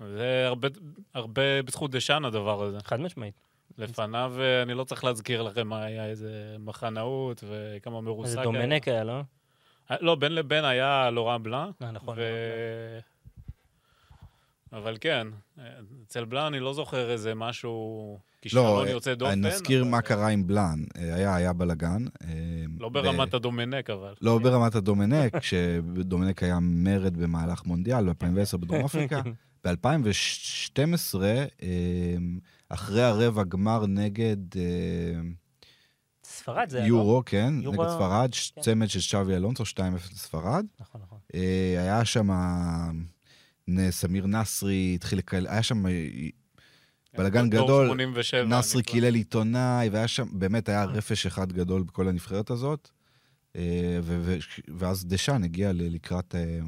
[0.00, 0.68] זה הרבה,
[1.14, 2.78] הרבה בזכות דשאן הדבר הזה.
[2.84, 3.34] חד משמעית.
[3.78, 8.30] לפניו, אה, אני לא צריך להזכיר לכם מה היה איזה מחנאות וכמה מרוסק.
[8.30, 8.44] זה היה.
[8.44, 9.20] דומנק היה, לא?
[9.90, 11.70] אה, לא, בין לבין היה לורן בלאן.
[11.82, 12.16] אה, נכון.
[12.18, 12.22] ו...
[14.76, 15.26] אבל כן,
[15.58, 15.64] אה,
[16.06, 19.40] אצל בלאן אני לא זוכר איזה משהו, כישרון יוצא דופן.
[19.40, 20.84] לא, נזכיר אבל- מה קרה עם בלאן.
[20.96, 22.04] אה, היה, היה בלאגן.
[22.24, 22.28] אה,
[22.80, 24.14] לא ב- ברמת הדומנק, אבל.
[24.22, 29.20] לא ברמת הדומנק, כשדומנק היה מרד במהלך מונדיאל ב-2010 בדרום אפריקה.
[29.64, 31.14] ב-2012,
[32.68, 35.20] אחרי הרבע גמר נגד אה,
[36.24, 36.88] ספרד זה היה, לא?
[36.88, 38.60] יורו, כן, יורו- נגד ספרד, כן.
[38.60, 39.76] צמד של שווי אלונסו, 2-0
[40.12, 40.64] לספרד.
[40.80, 41.18] נכון, נכון.
[41.34, 41.40] אה,
[41.78, 42.28] היה שם
[43.90, 45.92] סמיר נסרי, התחיל לקלל, היה שם אה,
[47.16, 52.08] בלאגן דור גדול, 87, נסרי קילל עיתונאי, והיה שם, באמת היה רפש אחד גדול בכל
[52.08, 52.90] הנבחרת הזאת.
[53.56, 54.00] אה,
[54.78, 56.58] ואז דשאן הגיע לקראת אה,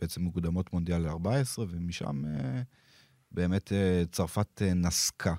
[0.00, 2.62] בעצם מוקדמות מונדיאל 14, ומשם אה,
[3.32, 5.34] באמת אה, צרפת אה, נסקה.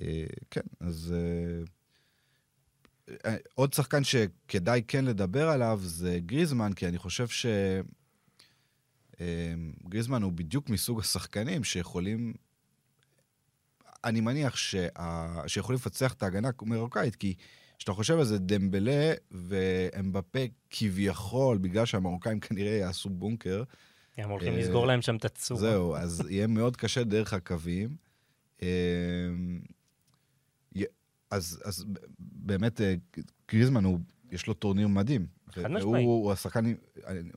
[0.00, 1.64] אה, כן, אז אה,
[3.26, 7.46] אה, עוד שחקן שכדאי כן לדבר עליו זה גריזמן, כי אני חושב ש...
[9.22, 9.54] אה,
[9.88, 12.34] גריזמן הוא בדיוק מסוג השחקנים שיכולים
[14.04, 14.88] אני מניח שה...
[15.46, 17.34] שיכולים לפצח את ההגנה המרוקאית, כי
[17.78, 20.38] כשאתה חושב על זה, דמבלה ואמבפה
[20.70, 23.62] כביכול, בגלל שהמרוקאים כנראה יעשו בונקר,
[24.16, 25.60] הם הולכים אה, לסגור להם שם את הצורה.
[25.60, 27.96] זהו, אז יהיה מאוד קשה דרך הקווים.
[30.76, 30.84] י-
[31.30, 31.84] אז, אז
[32.18, 32.94] באמת, אה,
[33.50, 33.98] גריזמן, הוא,
[34.32, 35.26] יש לו טורניר מדהים.
[35.54, 36.04] חד משמעית.
[36.06, 36.74] הוא השחקן,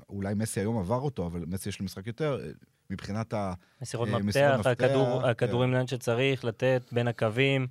[0.09, 2.49] אולי מסי היום עבר אותו, אבל מסי יש לו משחק יותר, אה,
[2.89, 3.53] מבחינת ה...
[3.81, 5.27] מסירות אה, מפתח, הכדור- כן.
[5.29, 7.67] הכדורים לאן שצריך, לתת בין הקווים,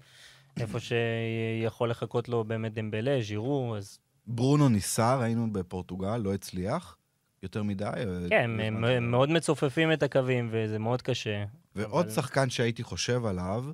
[0.60, 6.96] איפה שיכול לחכות לו באמת דמבלה, ז'ירו, אז ברונו ניסה, ראינו בפורטוגל, לא הצליח
[7.42, 7.84] יותר מדי.
[7.84, 7.92] אה,
[8.28, 11.44] כן, הם- הם מאוד מצופפים את הקווים, וזה מאוד קשה.
[11.76, 13.64] ועוד אבל- שחקן שהייתי חושב עליו,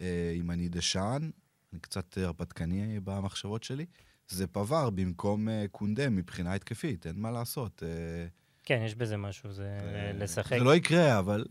[0.00, 1.30] אה, אם אני דשאן,
[1.72, 3.86] אני קצת הרפתקני במחשבות שלי,
[4.32, 7.82] זה פבר במקום אה, קונדה מבחינה התקפית, אין מה לעשות.
[7.82, 8.26] אה,
[8.64, 10.58] כן, יש בזה משהו, זה אה, לשחק.
[10.58, 11.44] זה לא יקרה, אבל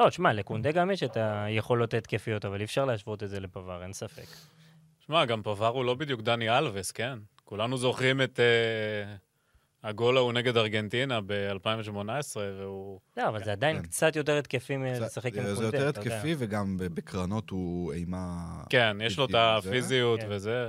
[0.00, 3.82] לא, תשמע, לקונדה גם יש את היכולות ההתקפיות, אבל אי אפשר להשוות את זה לפבר,
[3.82, 4.26] אין ספק.
[5.06, 7.18] שמע, גם פבר הוא לא בדיוק דני אלווס, כן?
[7.44, 8.40] כולנו זוכרים את
[9.82, 13.00] הגול ההוא נגד ארגנטינה ב-2018, והוא...
[13.16, 13.82] לא, אבל זה עדיין כן.
[13.82, 15.64] קצת יותר התקפי זה מלשחק עם זה קונדה.
[15.64, 16.16] יותר אתה יודע.
[16.16, 18.46] התקפי, וגם בקרנות הוא אימה...
[18.70, 19.56] כן, יש לו את זה.
[19.56, 20.26] הפיזיות כן.
[20.30, 20.68] וזה.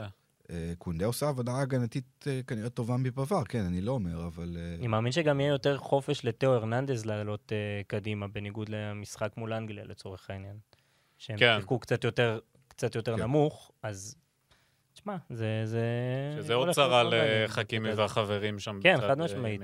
[0.52, 4.58] אה, קונדה עושה עבודה הגנתית אה, כנראה טובה מפבר, כן, אני לא אומר, אבל...
[4.60, 9.54] אה, אני מאמין שגם יהיה יותר חופש לתאו הרננדז לעלות uh, קדימה, בניגוד למשחק מול
[9.54, 10.58] אנגליה לצורך העניין.
[11.18, 11.56] שהם כן.
[11.58, 13.24] שיחקו קצת יותר, קצת יותר כן.
[13.24, 14.16] נמוך, אז...
[14.94, 15.62] תשמע, זה...
[15.66, 15.82] זה
[16.38, 17.04] שזה עוד צרה.
[17.04, 17.94] לחכימי.
[17.94, 18.80] והחברים שם.
[18.84, 19.62] כן, חד אה, משמעית.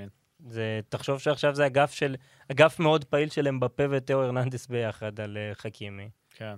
[0.48, 2.16] זה, תחשוב שעכשיו זה אגף של...
[2.52, 6.10] אגף מאוד פעיל של אמבפה ותאו הרננדס ביחד על uh, חכימי.
[6.30, 6.54] כן.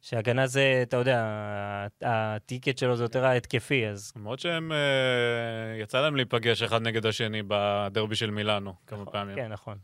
[0.00, 1.26] שהגנה זה, אתה יודע,
[2.02, 4.12] הטיקט שלו זה יותר ההתקפי, אז...
[4.16, 9.36] למרות שהם, אה, יצא להם להיפגש אחד נגד השני בדרבי של מילאנו כמה פעמים.
[9.36, 9.78] כן, נכון.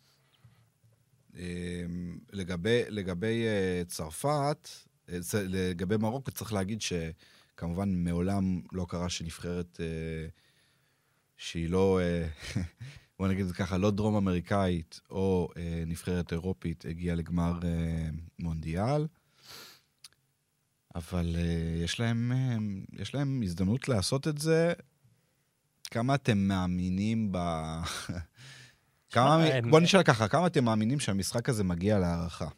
[1.35, 4.69] אמ, לגבי, לגבי אה, צרפת,
[5.09, 9.81] אה, לגבי מרוקו, צריך להגיד שכמובן מעולם לא קרה שנבחרת
[11.37, 12.01] שהיא לא,
[13.19, 15.49] בוא נגיד את זה ככה, לא דרום אמריקאית או
[15.87, 17.53] נבחרת אירופית הגיעה לגמר
[18.39, 19.07] מונדיאל.
[20.97, 21.43] אבל אה,
[21.85, 22.57] יש להם, אה,
[23.03, 24.73] יש להם הזדמנות לעשות את זה.
[25.91, 27.39] כמה אתם מאמינים ב...
[29.13, 32.49] כמה, הם- בוא נשאל ככה, כמה אתם מאמינים שהמשחק הזה מגיע להערכה?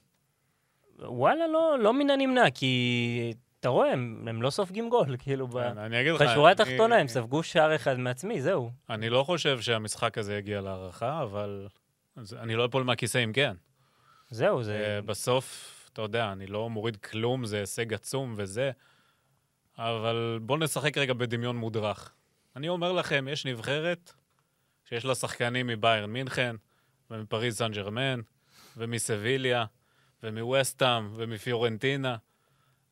[0.98, 5.52] וואלה, לא, לא מן הנמנע, כי אתה רואה, הם, הם לא סופגים גול, כאילו, ב...
[5.52, 6.22] כן, אני אגיד לך...
[6.22, 8.70] בשורה אני- התחתונה הם ספגו שער אחד מעצמי, זהו.
[8.90, 11.66] אני לא חושב שהמשחק הזה יגיע להערכה, אבל
[12.38, 13.54] אני לא אפול מהכיסא אם כן.
[14.30, 14.84] זהו, זה...
[14.96, 18.70] אה, בסוף, אתה יודע, אני לא מוריד כלום, זה הישג עצום וזה,
[19.78, 22.12] אבל בואו נשחק רגע בדמיון מודרך.
[22.56, 24.12] אני אומר לכם, יש נבחרת
[24.84, 26.56] שיש לה שחקנים מביירן מינכן,
[27.10, 28.20] ומפריז סן ג'רמן,
[28.76, 29.64] ומסביליה,
[30.22, 32.16] ומווסטאם, ומפיורנטינה,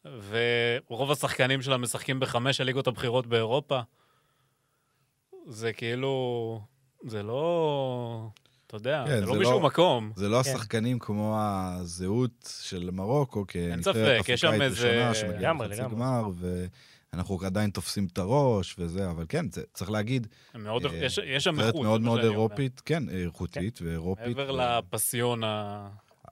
[0.05, 3.81] ורוב השחקנים שלה משחקים בחמש הליגות הבכירות באירופה.
[5.47, 6.61] זה כאילו...
[7.03, 8.29] זה לא...
[8.67, 10.13] אתה יודע, כן, זה לא משום לא- מקום.
[10.17, 10.51] זה לא כן.
[10.51, 15.95] השחקנים כמו הזהות של מרוקו, ספק, כנבחרת יש שם אפריקאית ראשונה שמגיעה לחצי לגמרי.
[15.97, 16.67] גמר, ו...
[17.15, 21.45] אנחנו עדיין תופסים את הראש וזה, אבל כן, זה, צריך להגיד, מאוד, אה, יש, יש
[21.45, 21.83] שם נבחרת איכות.
[21.83, 22.39] מאוד מאוד שאני אומר.
[22.39, 24.27] אירופית, כן, איכותית ואירופית.
[24.27, 25.41] מעבר ו- לפסיון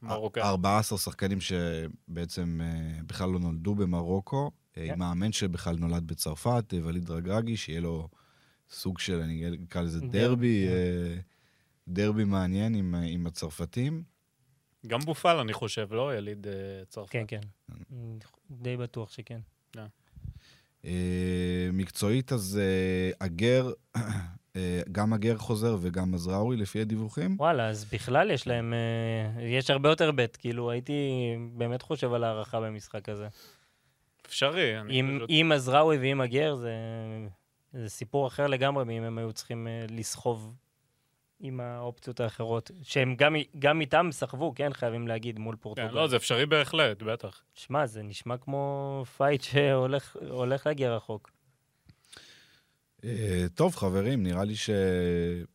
[0.03, 0.43] המרוקאי.
[0.43, 4.93] 14 שחקנים שבעצם אה, בכלל לא נולדו במרוקו, אה, כן.
[4.93, 8.09] עם מאמן שבכלל נולד בצרפת, אה, וליד רגרגי, שיהיה לו
[8.70, 10.72] סוג של, אני אקרא לזה דרבי, דרבי, כן.
[10.72, 11.20] אה,
[11.89, 14.03] דרבי מעניין עם, אה, עם הצרפתים.
[14.87, 16.14] גם בופל, אני חושב, לא?
[16.14, 16.53] יליד אה,
[16.89, 17.11] צרפת.
[17.11, 17.41] כן, כן.
[18.51, 19.41] די בטוח שכן.
[20.85, 20.91] אה,
[21.72, 23.70] מקצועית, אז אה, הגר,
[24.57, 27.37] אה, גם הגר חוזר וגם מזראוי, לפי הדיווחים.
[27.39, 30.37] וואלה, אז בכלל יש להם, אה, יש הרבה יותר בית.
[30.37, 30.93] כאילו, הייתי
[31.53, 33.28] באמת חושב על הערכה במשחק הזה.
[34.26, 34.72] אפשרי.
[34.89, 36.72] עם, פשוט- עם מזראוי ועם אגרד, זה,
[37.72, 40.55] זה סיפור אחר לגמרי מאם הם היו צריכים אה, לסחוב
[41.45, 45.88] עם האופציות האחרות, שהם גם, גם איתם סחבו, כן, חייבים להגיד, מול פורטוגל.
[45.88, 47.42] כן, לא, זה אפשרי בהחלט, בטח.
[47.55, 51.30] שמע, זה נשמע כמו fight שהולך הולך להגיע רחוק.
[53.05, 54.70] אה, טוב, חברים, נראה לי ש...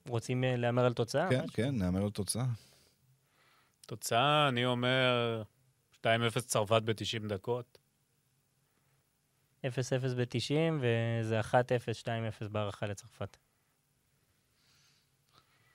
[0.08, 1.30] רוצים אה, להמר על תוצאה?
[1.30, 1.54] כן, משהו?
[1.54, 2.46] כן, נאמר לו תוצאה.
[3.86, 5.44] תוצאה, אני אומר
[5.94, 6.06] 2-0
[6.40, 7.78] צרפת ב-90 דקות.
[9.66, 9.68] 0-0
[10.18, 11.54] ב-90, וזה 1-0,
[12.42, 13.38] 2-0 בהערכה לצרפת.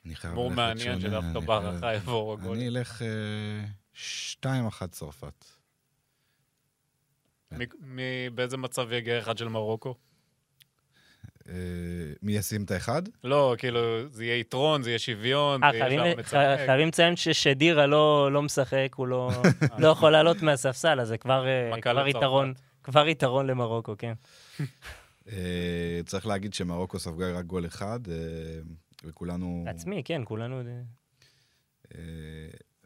[0.05, 2.57] אני חייב ללכת מעניין שונה, שדווקא אני בהערכה יבואו הגול.
[2.57, 3.07] אני אלך אה,
[3.93, 5.45] שתיים אחת צרפת.
[8.35, 9.95] באיזה מצב יגיע אחד של מרוקו?
[11.49, 11.53] אה,
[12.21, 13.01] מי ישים את האחד?
[13.23, 13.79] לא, כאילו,
[14.11, 16.23] זה יהיה יתרון, זה יהיה שוויון, אה, זה יהיה
[16.57, 19.31] חייבים- לציין ששדירה לא לא משחק, הוא לא
[19.79, 22.09] לא יכול לעלות מהספסל, אז זה כבר אה.
[22.09, 22.53] יתרון,
[22.83, 24.13] כבר יתרון למרוקו, כן.
[25.31, 28.15] אה, צריך להגיד שמרוקו ספגה רק גול אחד, אה,
[29.03, 29.63] וכולנו...
[29.67, 30.61] עצמי, כן, כולנו...
[31.95, 31.99] אה,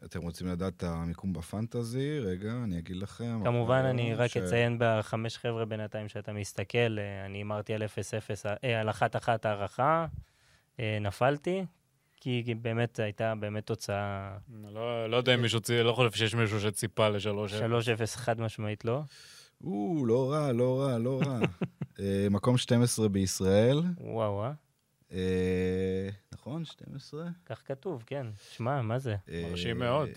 [0.04, 2.18] אתם רוצים לדעת את המיקום בפנטזי?
[2.18, 3.40] רגע, אני אגיד לכם.
[3.44, 7.86] כמובן, אני רק ש- אציין בחמש חבר'ה בינתיים שאתה מסתכל, אה, אני הימרתי על 0-0,
[8.64, 10.06] אה, על 1-1 הערכה,
[10.80, 11.64] אה, נפלתי,
[12.20, 16.60] כי כי באמת הייתה באמת תוצאה לא לא יודע אם מישהו, לא חושב שיש מישהו
[16.60, 17.52] שציפה לשלוש.
[17.54, 19.02] 3-0 חד משמעית לא.
[19.64, 21.38] או, לא רע, לא רע, לא רע.
[22.00, 23.82] אה, מקום 12 בישראל.
[24.00, 24.52] וואו, אה?
[25.12, 26.64] אה, נכון?
[26.64, 27.28] 12?
[27.46, 28.26] כך כתוב, כן.
[28.52, 29.16] שמע, מה זה?
[29.50, 30.08] מרשים אה, מאוד.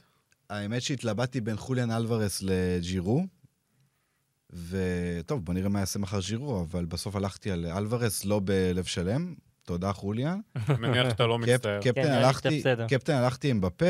[0.49, 3.25] האמת שהתלבטתי בין חוליאן אלוורס לג'ירו,
[4.49, 9.33] וטוב, בוא נראה מה יעשה מחר ג'ירו, אבל בסוף הלכתי על אלוורס, לא בלב שלם.
[9.63, 10.39] תודה, חוליאן.
[10.69, 11.81] אני מניח שאתה לא מצטער.
[11.81, 12.63] קפטן כן, הלכתי.
[12.89, 13.85] קפטן הלכתי עם בפה,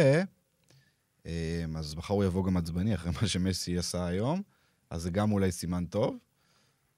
[1.26, 4.42] אה, אז מחר הוא יבוא גם עצבני אחרי מה שמסי עשה היום,
[4.90, 6.18] אז זה גם אולי סימן טוב.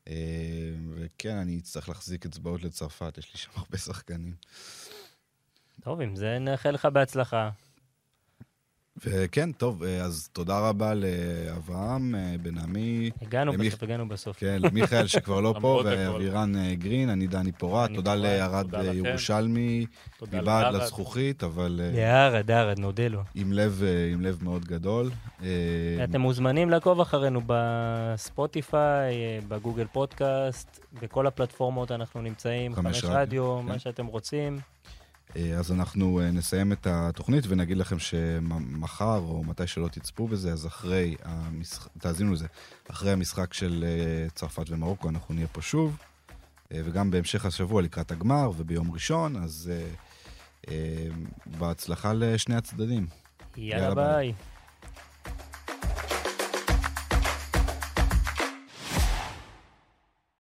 [0.08, 0.14] אה,
[0.96, 4.36] וכן, אני אצטרך להחזיק אצבעות לצרפת, יש לי שם הרבה שחקנים.
[5.82, 7.50] טוב, עם זה נאחל לך בהצלחה.
[9.06, 14.38] וכן, טוב, אה, אז תודה רבה לאברהם אה, בן עמי, הגענו למי- בסוף, הגענו בסוף.
[14.40, 15.82] כן, למיכאל שכבר לא פה.
[15.86, 18.78] ואבירן אה, גרין, אני דני פורט, תודה לכם.
[18.94, 19.86] ירושלמי,
[20.34, 20.76] מבעד.
[20.76, 23.22] לזכוכית, אבל יארד, יארד, נודה לו.
[23.36, 23.82] עם לב,
[24.14, 25.12] עם לב מאוד גדול.
[26.04, 29.14] אתם מוזמנים לעקוב אחרינו בספוטיפיי,
[29.48, 33.66] בגוגל פודקאסט, בכל הפלטפורמות אנחנו נמצאים, חמש רדיו, כן.
[33.66, 34.60] מה שאתם רוצים.
[35.36, 40.52] אה, אז אנחנו אה, נסיים את התוכנית ונגיד לכם שמחר, או מתי שלא תצפו בזה,
[40.52, 42.48] אז אחרי המשחק, תאזינו לזה,
[42.92, 45.98] אחרי המשחק של אה, צרפת ומרוקו אנחנו נהיה פה שוב,
[46.72, 49.72] וגם בהמשך השבוע לקראת הגמר וביום ראשון, אז
[51.46, 53.08] בהצלחה לשני הצדדים.
[53.58, 54.06] יאללה יאללה, ביי.
[54.06, 54.55] ביי.